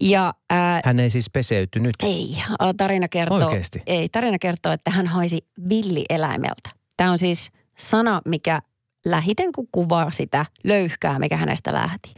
Ja 0.00 0.34
äh, 0.52 0.80
Hän 0.84 1.00
ei 1.00 1.10
siis 1.10 1.30
peseytynyt. 1.30 1.94
ei, 2.02 2.36
tarina 2.76 3.08
kertoo, 3.08 3.38
Oikeesti? 3.46 3.82
ei, 3.86 4.08
tarina 4.08 4.38
kertoo, 4.38 4.72
että 4.72 4.90
hän 4.90 5.06
haisi 5.06 5.46
villieläimeltä. 5.68 6.70
Tämä 6.96 7.10
on 7.10 7.18
siis 7.18 7.50
sana, 7.78 8.20
mikä 8.24 8.62
lähiten 9.04 9.52
kun 9.52 9.68
kuvaa 9.72 10.10
sitä 10.10 10.46
löyhkää, 10.64 11.18
mikä 11.18 11.36
hänestä 11.36 11.72
lähti. 11.72 12.14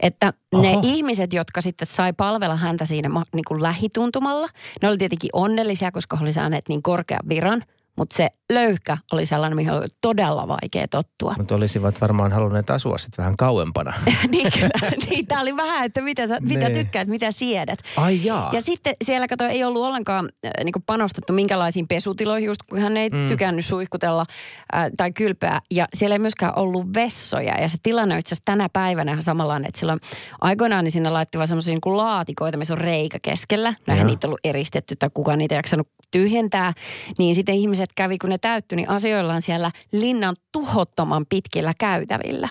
Että 0.00 0.32
ne 0.62 0.68
Oho. 0.70 0.80
ihmiset, 0.84 1.32
jotka 1.32 1.60
sitten 1.60 1.86
sai 1.86 2.12
palvella 2.12 2.56
häntä 2.56 2.84
siinä 2.84 3.08
niin 3.34 3.44
kuin 3.48 3.62
lähituntumalla, 3.62 4.48
ne 4.82 4.88
oli 4.88 4.98
tietenkin 4.98 5.30
onnellisia, 5.32 5.92
koska 5.92 6.16
he 6.16 6.22
oli 6.24 6.32
saaneet 6.32 6.68
niin 6.68 6.82
korkean 6.82 7.28
viran. 7.28 7.62
Mutta 7.96 8.16
se 8.16 8.30
löyhkä 8.52 8.96
oli 9.12 9.26
sellainen, 9.26 9.56
mihin 9.56 9.72
oli 9.72 9.86
todella 10.00 10.48
vaikea 10.48 10.88
tottua. 10.88 11.34
Mutta 11.38 11.54
olisivat 11.54 12.00
varmaan 12.00 12.32
halunneet 12.32 12.70
asua 12.70 12.98
sitten 12.98 13.22
vähän 13.22 13.36
kauempana. 13.36 13.94
niin, 14.32 14.52
kyllä. 14.52 14.90
niin, 15.10 15.26
tämä 15.26 15.40
oli 15.40 15.56
vähän, 15.56 15.84
että 15.84 16.00
mitä, 16.00 16.26
sä, 16.26 16.38
mitä 16.40 16.68
Nee. 16.68 16.74
tykkäät, 16.74 17.08
mitä 17.08 17.30
siedät. 17.30 17.78
Ai 17.96 18.20
jaa. 18.24 18.50
Ja 18.52 18.60
sitten 18.60 18.94
siellä 19.04 19.28
kato, 19.28 19.44
ei 19.44 19.64
ollut 19.64 19.82
ollenkaan 19.82 20.28
äh, 20.44 20.50
niin 20.64 20.72
panostettu 20.86 21.32
minkälaisiin 21.32 21.88
pesutiloihin, 21.88 22.46
just 22.46 22.62
kun 22.62 22.78
hän 22.78 22.96
ei 22.96 23.08
mm. 23.08 23.28
tykännyt 23.28 23.66
suihkutella 23.66 24.26
äh, 24.74 24.90
tai 24.96 25.12
kylpeä. 25.12 25.60
Ja 25.70 25.88
siellä 25.94 26.14
ei 26.14 26.18
myöskään 26.18 26.52
ollut 26.58 26.94
vessoja. 26.94 27.60
Ja 27.60 27.68
se 27.68 27.78
tilanne 27.82 28.14
on 28.14 28.18
itse 28.18 28.28
asiassa 28.28 28.44
tänä 28.44 28.68
päivänä 28.72 29.12
ihan 29.12 29.22
samanlainen, 29.22 29.68
että 29.68 29.78
silloin 29.78 30.00
aikoinaan 30.40 30.84
niin 30.84 30.92
sinne 30.92 31.10
laittivat 31.10 31.48
semmoisia 31.48 31.74
niin 31.74 31.96
laatikoita, 31.96 32.58
missä 32.58 32.74
on 32.74 32.78
reikä 32.78 33.18
keskellä. 33.22 33.74
Joo. 33.86 34.04
niitä 34.04 34.26
ollut 34.26 34.40
eristetty 34.44 34.96
tai 34.96 35.10
kukaan 35.14 35.38
niitä 35.38 35.54
ei 35.54 35.58
jaksanut 35.58 35.88
tyhjentää. 36.10 36.72
Niin 37.18 37.34
sitten 37.34 37.54
ihmiset 37.54 37.83
kävi, 37.94 38.18
kun 38.18 38.30
ne 38.30 38.38
täyttyi, 38.38 38.76
niin 38.76 38.88
asioillaan 38.88 39.42
siellä 39.42 39.70
linnan 39.92 40.34
tuhottoman 40.52 41.26
pitkillä 41.28 41.74
käytävillä. 41.80 42.48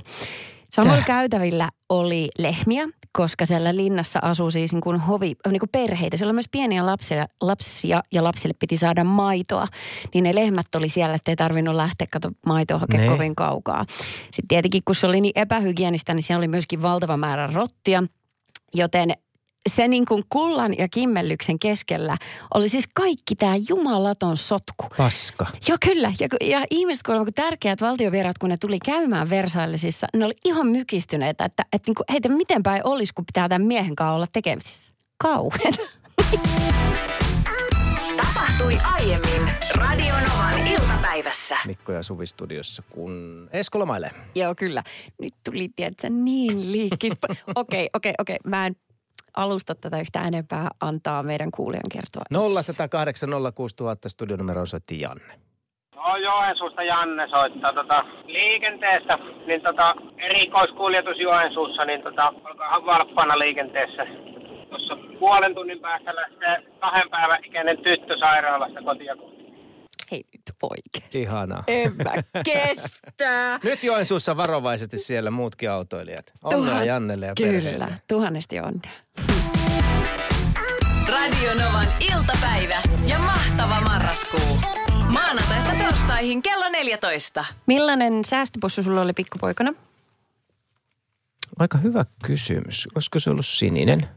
Täh. 0.98 1.06
käytävillä 1.06 1.70
oli 1.90 2.30
lehmiä, 2.38 2.88
koska 3.12 3.46
siellä 3.46 3.76
linnassa 3.76 4.20
asuu 4.22 4.52
siis 4.52 4.72
niin 4.72 4.82
kuin 4.82 5.00
hovi, 5.00 5.36
niin 5.52 5.60
kuin 5.60 5.70
perheitä. 5.72 6.18
Siellä 6.18 6.32
on 6.32 6.36
myös 6.36 6.50
pieniä 6.52 6.86
lapsia, 6.86 7.28
lapsia 7.42 8.04
ja 8.12 8.24
lapsille 8.24 8.56
piti 8.60 8.78
saada 8.78 9.04
maitoa. 9.04 9.68
Niin 10.14 10.24
ne 10.24 10.36
lehmät 10.36 10.76
oli 10.76 10.90
siellä, 10.90 11.16
ettei 11.16 11.36
tarvinnut 11.36 11.76
lähteä 11.76 12.08
kato 12.12 12.32
maitoa 12.46 12.78
hakemaan 12.78 13.10
Ne. 13.10 13.16
kovin 13.16 13.36
kaukaa. 13.36 13.86
Sitten 14.24 14.48
tietenkin, 14.48 14.82
kun 14.86 14.96
se 14.96 15.08
oli 15.08 15.22
niin 15.22 15.32
epähygienistä, 15.36 16.14
niin 16.14 16.24
siellä 16.24 16.40
oli 16.40 16.48
myöskin 16.48 16.82
valtava 16.82 17.18
määrä 17.18 17.48
rottia. 17.48 18.04
Joten 18.76 19.14
se 19.70 19.88
niin 19.88 20.06
kuin 20.06 20.24
kullan 20.30 20.78
ja 20.78 20.88
kimmellyksen 20.90 21.60
keskellä 21.60 22.18
oli 22.54 22.70
siis 22.70 22.86
kaikki 22.94 23.36
tämä 23.36 23.56
jumalaton 23.70 24.38
sotku. 24.38 24.86
Paska. 24.98 25.48
Joo, 25.68 25.78
kyllä. 25.86 26.14
Ja, 26.20 26.28
ja 26.42 26.66
ihmiset 26.70 27.04
kuulemma, 27.04 27.26
kun 27.26 27.34
tärkeät 27.34 27.82
valtiovieraat, 27.82 28.38
kun 28.38 28.50
ne 28.50 28.58
tuli 28.58 28.80
käymään 28.80 29.30
Versaillesissa, 29.30 30.08
ne 30.14 30.26
oli 30.26 30.34
ihan 30.46 30.68
mykistyneitä, 30.68 31.46
että, 31.46 31.66
että 31.74 31.90
niin 31.90 31.96
kuin, 31.96 32.06
heitä 32.12 32.30
miten 32.30 32.64
päin 32.64 32.82
olisi, 32.84 33.14
kun 33.14 33.26
pitää 33.26 33.50
tämän 33.50 33.68
miehen 33.68 33.96
kanssa 33.96 34.14
olla 34.14 34.28
tekemisissä. 34.34 34.94
Kauhean. 35.18 35.74
Tapahtui 38.18 38.78
aiemmin 38.84 39.54
Radionovan 39.76 40.68
iltapäivässä. 40.68 41.58
Mikko 41.66 41.92
ja 41.92 42.04
Suvi 42.04 42.26
studiossa, 42.26 42.84
kun 42.90 43.50
Esko 43.54 43.80
lomailee. 43.80 44.12
Joo, 44.36 44.56
kyllä. 44.56 44.84
Nyt 45.22 45.34
tuli, 45.46 45.70
tiedätkö, 45.76 46.10
niin 46.10 46.72
liikis. 46.72 47.14
Okei, 47.56 47.90
okei, 47.94 48.14
okei. 48.20 48.38
Mä 48.46 48.66
en 48.66 48.76
alusta 49.38 49.76
tätä 49.76 50.00
yhtä 50.00 50.22
enempää 50.22 50.68
antaa 50.82 51.24
meidän 51.24 51.52
kuulijan 51.52 51.90
kertoa. 51.94 52.24
0108 52.52 53.30
06000 53.56 54.10
studionumero 54.10 54.66
soitti 54.66 55.00
Janne. 55.00 55.34
No 55.96 56.18
Joensuusta 56.18 56.84
Janne 56.84 57.28
soittaa 57.28 57.74
tota, 57.74 58.06
liikenteestä, 58.26 59.18
niin 59.48 59.62
tota, 59.62 59.96
erikoiskuljetus 60.18 61.20
Joensuussa, 61.20 61.86
niin 61.86 62.02
tota, 62.02 62.34
olkaahan 62.46 62.86
valppana 62.86 63.40
liikenteessä. 63.40 64.06
Tuossa 64.70 64.98
puolen 65.20 65.56
tunnin 65.56 65.80
päästä 65.80 66.16
lähtee 66.16 66.64
kahden 66.80 67.10
päivän 67.10 67.46
ikäinen 67.46 67.78
tyttö 67.78 68.18
sairaalasta 68.20 68.82
kotia. 68.82 69.16
Hei 70.14 70.24
nyt 70.34 70.56
oikeesti. 70.62 71.22
Ihanaa. 71.22 71.64
En 71.68 71.96
mä 71.96 72.14
kestä. 72.54 73.60
Nyt 73.64 73.84
Joensuussa 73.84 74.38
varovaisesti 74.38 74.98
siellä 74.98 75.32
muutkin 75.32 75.72
autoilijat. 75.72 76.32
Onnea 76.44 76.60
Tuhan- 76.74 76.88
Jannelle 76.88 77.26
ja 77.26 77.34
Kyllä, 77.38 77.52
perheelle. 77.52 78.02
tuhannesti 78.08 78.60
onnea. 78.60 78.92
Radionovan 81.12 81.88
iltapäivä 82.00 82.82
ja 83.08 83.20
mahtava 83.20 83.82
marraskuu. 83.82 84.58
Maanantaista 85.08 85.72
torstaihin 85.84 86.42
kello 86.42 86.70
14. 86.70 87.46
Millainen 87.66 88.26
säästöpussu 88.26 88.84
sulla 88.84 89.02
oli 89.02 89.14
pikkupoikana? 89.14 89.74
Aika 91.60 91.78
hyvä 91.78 92.06
kysymys. 92.26 92.88
Olisiko 92.96 93.20
se 93.20 93.30
ollut 93.30 93.46
sininen? 93.46 94.08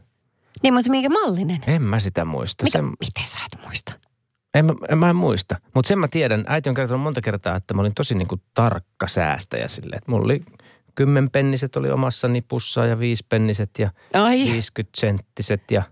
Niin, 0.63 0.73
mutta 0.73 0.89
minkä 0.91 1.09
mallinen? 1.09 1.63
En 1.67 1.81
mä 1.81 1.99
sitä 1.99 2.25
muista. 2.25 2.63
Mikä, 2.63 2.77
Sen, 2.77 2.85
miten 2.85 3.27
sä 3.27 3.37
et 3.53 3.63
muista? 3.65 3.93
En, 4.59 4.65
mä- 4.65 4.73
en, 4.89 4.97
mä 4.97 5.09
en 5.09 5.15
muista. 5.15 5.55
Mutta 5.73 5.87
sen 5.87 5.99
mä 5.99 6.07
tiedän, 6.07 6.43
äiti 6.47 6.69
on 6.69 6.75
kertonut 6.75 7.03
monta 7.03 7.21
kertaa, 7.21 7.55
että 7.55 7.73
mä 7.73 7.81
olin 7.81 7.93
tosi 7.95 8.15
niinku 8.15 8.39
tarkka 8.53 9.07
säästäjä 9.07 9.67
silleen. 9.67 9.97
Että 9.97 10.11
mulla 10.11 10.25
oli 10.25 10.43
kymmenpenniset 10.95 11.75
oli 11.75 11.91
omassa 11.91 12.27
nipussa 12.27 12.85
ja 12.85 12.99
viispenniset 12.99 13.69
ja 13.79 13.89
Ai, 14.13 14.39
50 14.51 14.99
senttiset 14.99 15.71
ja 15.71 15.83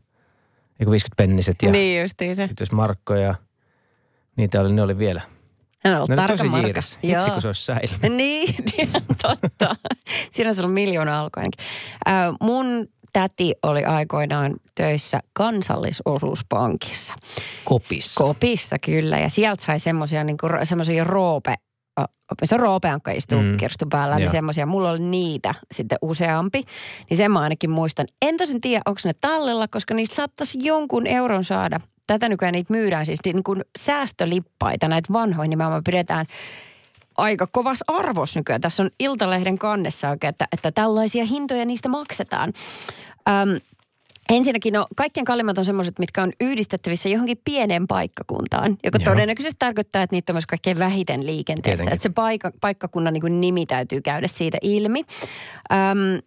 eikö 0.79 0.91
50 0.91 1.15
penniset 1.17 1.55
ja 1.61 1.71
niin 1.71 2.01
justiin 2.01 2.35
se. 2.35 2.47
sitten 2.47 2.67
markkoja. 2.71 3.35
Niitä 4.35 4.61
oli, 4.61 4.73
ne 4.73 4.81
oli 4.81 4.97
vielä. 4.97 5.21
Hän 5.83 5.93
on 5.93 5.97
ollut 5.97 6.09
Ne 6.09 6.13
oli 6.13 6.27
tarkka 6.27 6.43
tosi 6.43 6.55
jiirissä. 6.55 6.99
Hitsi, 7.03 7.31
kun 7.31 7.41
se 7.41 7.47
olisi 7.47 7.65
säilynyt. 7.65 8.01
Niin, 8.17 8.55
niin, 8.77 8.89
totta. 9.21 9.75
Siinä 10.31 10.49
on 10.49 10.55
ollut 10.59 10.73
miljoona 10.73 11.21
ainakin. 11.21 11.65
Äh, 12.07 12.13
mun 12.41 12.87
täti 13.19 13.53
oli 13.63 13.83
aikoinaan 13.83 14.55
töissä 14.75 15.19
kansallisosuuspankissa. 15.33 17.13
Kopissa. 17.65 18.23
Kopissa 18.23 18.79
kyllä, 18.79 19.19
ja 19.19 19.29
sieltä 19.29 19.65
sai 19.65 19.79
semmoisia 19.79 20.21
semmoisia 20.63 21.03
roope, 21.03 21.55
se 22.43 22.57
roopeankka 22.57 23.11
istuu 23.11 23.41
Mm. 23.41 23.57
kirstun 23.57 23.89
päällä, 23.89 24.15
niin 24.15 24.29
semmoisia, 24.29 24.65
mulla 24.65 24.89
oli 24.89 24.99
niitä 24.99 25.55
sitten 25.73 25.97
useampi. 26.01 26.63
Niin 27.09 27.17
sen 27.17 27.31
mä 27.31 27.39
ainakin 27.39 27.69
muistan. 27.69 28.07
En 28.21 28.37
tosin 28.37 28.61
tiedä, 28.61 28.81
onko 28.85 29.01
ne 29.05 29.11
tallella, 29.21 29.67
koska 29.67 29.93
niistä 29.93 30.15
saattaisi 30.15 30.59
jonkun 30.61 31.07
euron 31.07 31.43
saada. 31.43 31.79
Tätä 32.07 32.29
nykyään 32.29 32.51
niitä 32.53 32.73
myydään 32.73 33.05
siis 33.05 33.19
niin 33.25 33.43
kuin 33.43 33.61
säästölippaita, 33.79 34.87
näitä 34.87 35.13
vanhoja 35.13 35.47
nimenomaan 35.47 35.83
pidetään 35.83 36.25
aika 37.17 37.47
kovas 37.47 37.83
arvos 37.87 38.35
nykyään. 38.35 38.61
Tässä 38.61 38.83
on 38.83 38.89
Iltalehden 38.99 39.57
kannessa 39.57 40.09
oikein, 40.09 40.29
että, 40.29 40.47
että 40.51 40.71
tällaisia 40.71 41.25
hintoja 41.25 41.65
niistä 41.65 41.89
maksetaan. 41.89 42.53
Öm, 43.29 43.59
ensinnäkin 44.29 44.73
no, 44.73 44.87
kaikkien 44.95 45.25
kalliimmat 45.25 45.57
on 45.57 45.65
semmoiset, 45.65 45.99
mitkä 45.99 46.23
on 46.23 46.31
yhdistettävissä 46.41 47.09
johonkin 47.09 47.41
pieneen 47.43 47.87
paikkakuntaan, 47.87 48.77
joka 48.83 48.97
Joo. 49.01 49.13
todennäköisesti 49.13 49.55
tarkoittaa, 49.59 50.03
että 50.03 50.15
niitä 50.15 50.33
on 50.33 50.35
myös 50.35 50.45
kaikkein 50.45 50.79
vähiten 50.79 51.25
liikenteessä. 51.25 51.77
Tietenkin. 51.77 51.93
Että 51.93 52.03
se 52.03 52.09
paikka, 52.09 52.51
paikkakunnan 52.61 53.13
niin 53.13 53.21
kuin 53.21 53.41
nimi 53.41 53.65
täytyy 53.65 54.01
käydä 54.01 54.27
siitä 54.27 54.57
ilmi. 54.61 55.01
Öm, 55.71 56.21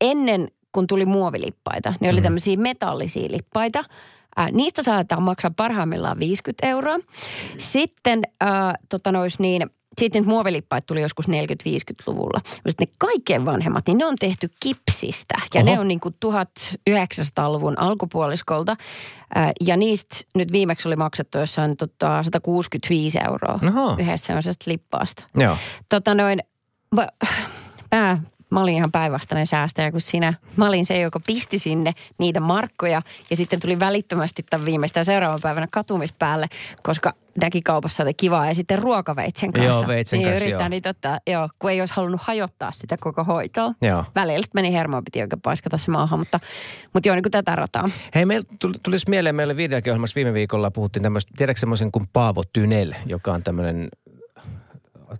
ennen 0.00 0.48
kun 0.72 0.86
tuli 0.86 1.06
muovilippaita, 1.06 1.94
ne 2.00 2.10
oli 2.10 2.22
tämmöisiä 2.22 2.56
metallisia 2.56 3.28
lippaita. 3.30 3.84
Ää, 4.36 4.50
niistä 4.50 4.82
saadaan 4.82 5.22
maksaa 5.22 5.50
parhaimmillaan 5.56 6.18
50 6.18 6.66
euroa. 6.66 6.98
Sitten 7.58 8.22
ää, 8.40 8.74
tota 8.88 9.12
nois 9.12 9.38
niin, 9.38 9.70
sitten 10.00 10.20
niitä 10.22 10.28
muovilippaita 10.28 10.86
tuli 10.86 11.02
joskus 11.02 11.28
40-50-luvulla. 11.28 12.40
Mutta 12.44 12.84
ne 12.84 12.86
kaikkein 12.98 13.44
vanhemmat, 13.44 13.86
niin 13.86 13.98
ne 13.98 14.06
on 14.06 14.16
tehty 14.20 14.50
kipsistä. 14.60 15.34
Ja 15.54 15.60
Oho. 15.60 15.70
ne 15.70 15.80
on 15.80 15.88
niin 15.88 16.00
kuin 16.00 16.14
1900-luvun 16.24 17.78
alkupuoliskolta. 17.78 18.76
Ää, 19.34 19.52
ja 19.60 19.76
niistä 19.76 20.16
nyt 20.34 20.52
viimeksi 20.52 20.88
oli 20.88 20.96
maksettu 20.96 21.38
jossain 21.38 21.76
tota, 21.76 22.22
165 22.22 23.18
euroa 23.26 23.58
Oho. 23.68 23.96
yhdestä 23.98 24.26
sellaisesta 24.26 24.70
lippaasta. 24.70 25.24
Joo. 25.36 25.56
Tota 25.88 26.14
noin, 26.14 26.38
mä, 26.94 27.08
mä 28.54 28.60
olin 28.60 28.74
ihan 28.74 28.92
päinvastainen 28.92 29.46
säästäjä 29.46 29.90
kuin 29.90 30.00
sinä. 30.00 30.34
Mä 30.56 30.68
olin 30.68 30.86
se, 30.86 31.00
joka 31.00 31.20
pisti 31.26 31.58
sinne 31.58 31.92
niitä 32.18 32.40
markkoja 32.40 33.02
ja 33.30 33.36
sitten 33.36 33.60
tuli 33.60 33.80
välittömästi 33.80 34.42
tämän 34.50 34.66
viimeistään 34.66 35.04
seuraavan 35.04 35.40
päivänä 35.42 35.68
katumispäälle, 35.70 36.46
koska 36.82 37.12
näki 37.40 37.62
kaupassa 37.62 38.02
jotain 38.02 38.16
kivaa 38.16 38.46
ja 38.46 38.54
sitten 38.54 38.78
ruokaveitsen 38.78 39.52
kanssa. 39.52 39.70
Joo, 39.70 39.86
veitsen 39.86 40.18
niin 40.18 40.28
kanssa, 40.28 40.44
yrittää 40.44 40.64
joo. 40.64 40.68
niitä 40.68 40.88
ottaa, 40.88 41.18
joo, 41.26 41.48
kun 41.58 41.70
ei 41.70 41.80
olisi 41.80 41.94
halunnut 41.94 42.20
hajottaa 42.22 42.72
sitä 42.72 42.96
koko 43.00 43.24
hoitoa. 43.24 43.74
Joo. 43.82 44.04
Välillä 44.14 44.42
sitten 44.42 44.62
meni 44.62 44.72
hermoon, 44.72 45.04
piti 45.04 45.22
oikein 45.22 45.40
paiskata 45.40 45.78
se 45.78 45.90
maahan, 45.90 46.18
mutta, 46.18 46.40
mutta 46.92 47.08
joo, 47.08 47.14
niin 47.14 47.22
kuin 47.22 47.32
tätä 47.32 47.56
rataa. 47.56 47.90
Hei, 48.14 48.26
meillä 48.26 48.46
tuli, 48.60 48.74
tulisi 48.82 49.10
mieleen, 49.10 49.34
meille 49.34 49.56
videokiohjelmassa 49.56 50.14
viime 50.14 50.32
viikolla 50.32 50.70
puhuttiin 50.70 51.02
tämmöistä, 51.02 51.32
tiedätkö 51.36 51.60
semmoisen 51.60 51.92
kuin 51.92 52.08
Paavo 52.12 52.42
Tynel, 52.52 52.94
joka 53.06 53.32
on 53.32 53.42
tämmöinen 53.42 53.88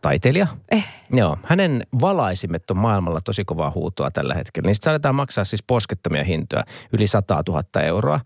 taiteilija. 0.02 0.46
Eh. 0.70 0.86
Joo, 1.10 1.38
hänen 1.44 1.86
valaisimet 2.00 2.70
on 2.70 2.76
maailmalla 2.76 3.20
tosi 3.20 3.44
kovaa 3.44 3.70
huutoa 3.70 4.10
tällä 4.10 4.34
hetkellä. 4.34 4.66
Niistä 4.66 4.84
saadaan 4.84 5.14
maksaa 5.14 5.44
siis 5.44 5.62
poskettomia 5.62 6.24
hintoja, 6.24 6.64
yli 6.92 7.06
100 7.06 7.42
000 7.48 7.82
euroa. 7.82 8.20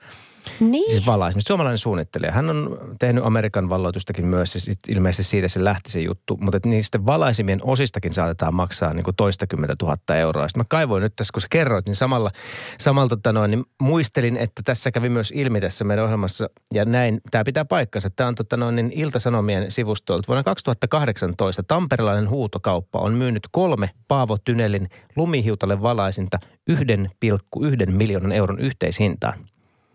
Niin. 0.60 0.90
Siis 0.90 1.06
valaisimet, 1.06 1.46
suomalainen 1.46 1.78
suunnittelija. 1.78 2.32
Hän 2.32 2.50
on 2.50 2.78
tehnyt 2.98 3.24
Amerikan 3.24 3.68
valloitustakin 3.68 4.26
myös, 4.26 4.52
sit 4.52 4.78
ilmeisesti 4.88 5.24
siitä 5.30 5.48
se 5.48 5.64
lähti 5.64 5.90
se 5.90 6.00
juttu. 6.00 6.38
Mutta 6.40 6.58
niistä 6.64 7.06
valaisimien 7.06 7.60
osistakin 7.62 8.14
saatetaan 8.14 8.54
maksaa 8.54 8.94
niin 8.94 9.04
kuin 9.04 9.16
toista 9.16 9.46
kymmentä 9.46 9.76
tuhatta 9.78 10.16
euroa. 10.16 10.48
Sitten 10.48 10.60
mä 10.60 10.66
kaivoin 10.68 11.02
nyt 11.02 11.16
tässä, 11.16 11.32
kun 11.32 11.42
sä 11.42 11.48
kerroit, 11.50 11.86
niin 11.86 11.96
samalla, 11.96 12.30
samalla 12.78 13.08
tota 13.08 13.32
noin, 13.32 13.50
niin 13.50 13.64
muistelin, 13.80 14.36
että 14.36 14.62
tässä 14.64 14.90
kävi 14.90 15.08
myös 15.08 15.32
ilmi 15.34 15.60
tässä 15.60 15.84
meidän 15.84 16.04
ohjelmassa, 16.04 16.50
ja 16.74 16.84
näin, 16.84 17.20
tämä 17.30 17.44
pitää 17.44 17.64
paikkansa. 17.64 18.10
Tämä 18.10 18.28
on 18.28 18.34
tota 18.34 18.56
noin, 18.56 18.76
niin 18.76 18.92
Ilta-Sanomien 18.94 19.70
sivustolta. 19.70 20.28
Vuonna 20.28 20.42
2018 20.42 21.62
tamperelainen 21.62 22.30
huutokauppa 22.30 22.98
on 22.98 23.14
myynyt 23.14 23.48
kolme 23.50 23.90
Paavo 24.08 24.38
Tynelin 24.44 24.88
lumihiutalle 25.16 25.82
valaisinta 25.82 26.38
1,1 26.70 27.90
miljoonan 27.90 28.32
euron 28.32 28.58
yhteishintaan. 28.58 29.38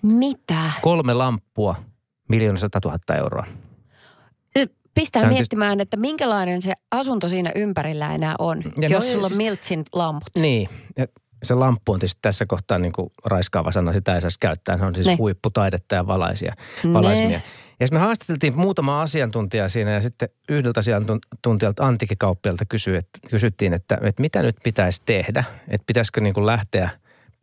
Mitä? 0.04 0.72
Kolme 0.82 1.14
lamppua, 1.14 1.76
miljoona 2.30 2.60
sata 2.60 2.82
tuhatta 2.82 3.16
euroa. 3.16 3.46
Pistää 4.94 5.22
Tämä 5.22 5.30
on 5.30 5.34
miettimään, 5.34 5.80
että 5.80 5.98
minkälainen 5.98 6.62
se 6.62 6.74
asunto 6.92 7.30
siinä 7.30 7.52
ympärillä 7.56 8.16
enää 8.16 8.36
on, 8.40 8.62
Ja 8.66 8.72
ja 8.82 8.90
no 8.90 8.96
jos 8.96 9.04
ei 9.06 9.12
sulla 9.12 9.26
on 9.26 9.30
siis- 9.30 9.38
Miltsin 9.38 9.84
lamput. 9.94 10.30
Niin, 10.36 10.70
ja 10.98 11.08
se 11.44 11.54
lamppu 11.54 11.92
on 11.92 12.00
tietysti 12.00 12.20
tässä 12.22 12.46
kohtaa 12.46 12.80
niin 12.80 12.94
kuin 12.94 13.10
raiskaava 13.26 13.72
sana, 13.72 13.94
sitä 13.94 14.16
ei 14.16 14.22
saisi 14.22 14.38
käyttää. 14.40 14.78
Ne 14.78 14.86
on 14.86 14.96
siis 14.96 15.08
Ne. 15.08 15.16
huipputaidetta 15.16 15.96
ja 15.96 16.08
valaisia, 16.08 16.54
Ne. 16.84 16.94
valaismia. 16.94 17.42
Ja 17.80 17.88
sitten 17.88 18.00
me 18.00 18.06
haastateltiin 18.06 18.60
muutama 18.60 19.02
asiantuntija 19.02 19.70
siinä 19.70 19.92
ja 19.92 20.02
sitten 20.02 20.30
yhdeltä 20.50 20.80
asiantuntijalta 20.80 21.86
antiikikauppialta 21.88 22.66
kysyi, 22.70 22.98
että, 22.98 23.20
kysyttiin, 23.30 23.74
että, 23.74 23.98
että 24.04 24.22
mitä 24.22 24.42
nyt 24.42 24.56
pitäisi 24.64 25.02
tehdä. 25.06 25.44
Että 25.68 25.86
pitäisikö 25.88 26.22
niin 26.22 26.34
kuin 26.34 26.46
lähteä 26.46 26.90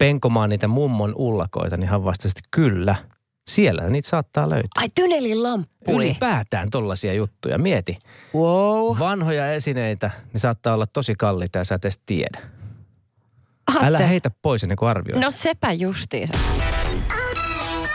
penkomaan 0.01 0.51
niitä 0.51 0.69
mummon 0.69 1.13
ullakoita, 1.17 1.77
niin 1.77 1.89
hän 1.91 2.05
vastasi, 2.05 2.29
että 2.29 2.49
kyllä, 2.51 2.97
siellä 3.51 3.91
niitä 3.91 4.09
saattaa 4.09 4.51
löytyä. 4.51 4.69
Ai 4.77 4.89
Tynelin 4.95 5.43
lamppui. 5.43 5.95
Ylipäätään 5.95 6.69
tollaisia 6.71 7.13
juttuja. 7.15 7.59
Mieti, 7.59 7.99
Wow. 8.35 8.99
vanhoja 8.99 9.53
esineitä, 9.53 10.11
ne 10.33 10.41
saattaa 10.41 10.75
olla 10.75 10.87
tosi 10.87 11.15
kalliita 11.15 11.59
ja 11.59 11.65
sä 11.65 11.75
et 11.75 11.85
edes 11.85 12.01
tiedä. 12.07 12.39
Älä 13.83 13.99
Aatte. 13.99 14.09
heitä 14.09 14.31
pois 14.43 14.63
ennen 14.63 14.77
kuin 14.77 14.89
arvioit. 14.89 15.21
No 15.23 15.31
sepä 15.31 15.73
justiinsa. 15.73 16.39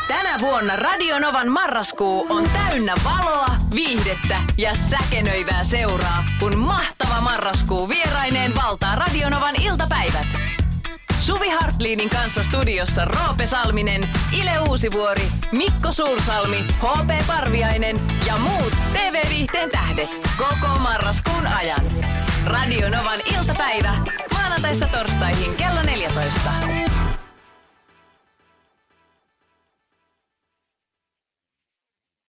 Tänä 0.08 0.40
vuonna 0.40 0.76
Radionovan 0.76 1.52
marraskuu 1.52 2.26
on 2.30 2.50
täynnä 2.50 2.94
valoa, 3.04 3.46
viihdettä 3.76 4.38
ja 4.58 4.76
säkenöivää 4.76 5.64
seuraa, 5.64 6.24
kun 6.40 6.58
mahtava 6.58 7.22
marraskuu 7.22 7.90
vieraineen 7.90 8.56
valtaa 8.56 8.96
Radionovan 8.96 9.62
iltapäivät. 9.62 10.28
Suvi 11.26 11.50
Hartliinin 11.50 12.10
kanssa 12.10 12.44
studiossa 12.44 13.06
Roope 13.06 13.46
Salminen, 13.46 14.08
Ile 14.32 14.60
Uusivuori, 14.70 15.28
Mikko 15.52 15.92
Suursalmi, 15.92 16.66
HP 16.68 17.28
Parviainen 17.28 17.98
ja 18.28 18.38
muut 18.38 18.74
TV-viihteen 18.94 19.70
tähdet 19.72 20.10
koko 20.38 20.80
marraskuun 20.80 21.48
ajan. 21.48 21.86
Radio 22.46 22.90
Novan 22.90 23.20
iltapäivä 23.40 23.96
maanantaista 24.34 24.88
torstaihin 24.88 25.56
kello 25.56 25.82
14. 25.84 26.52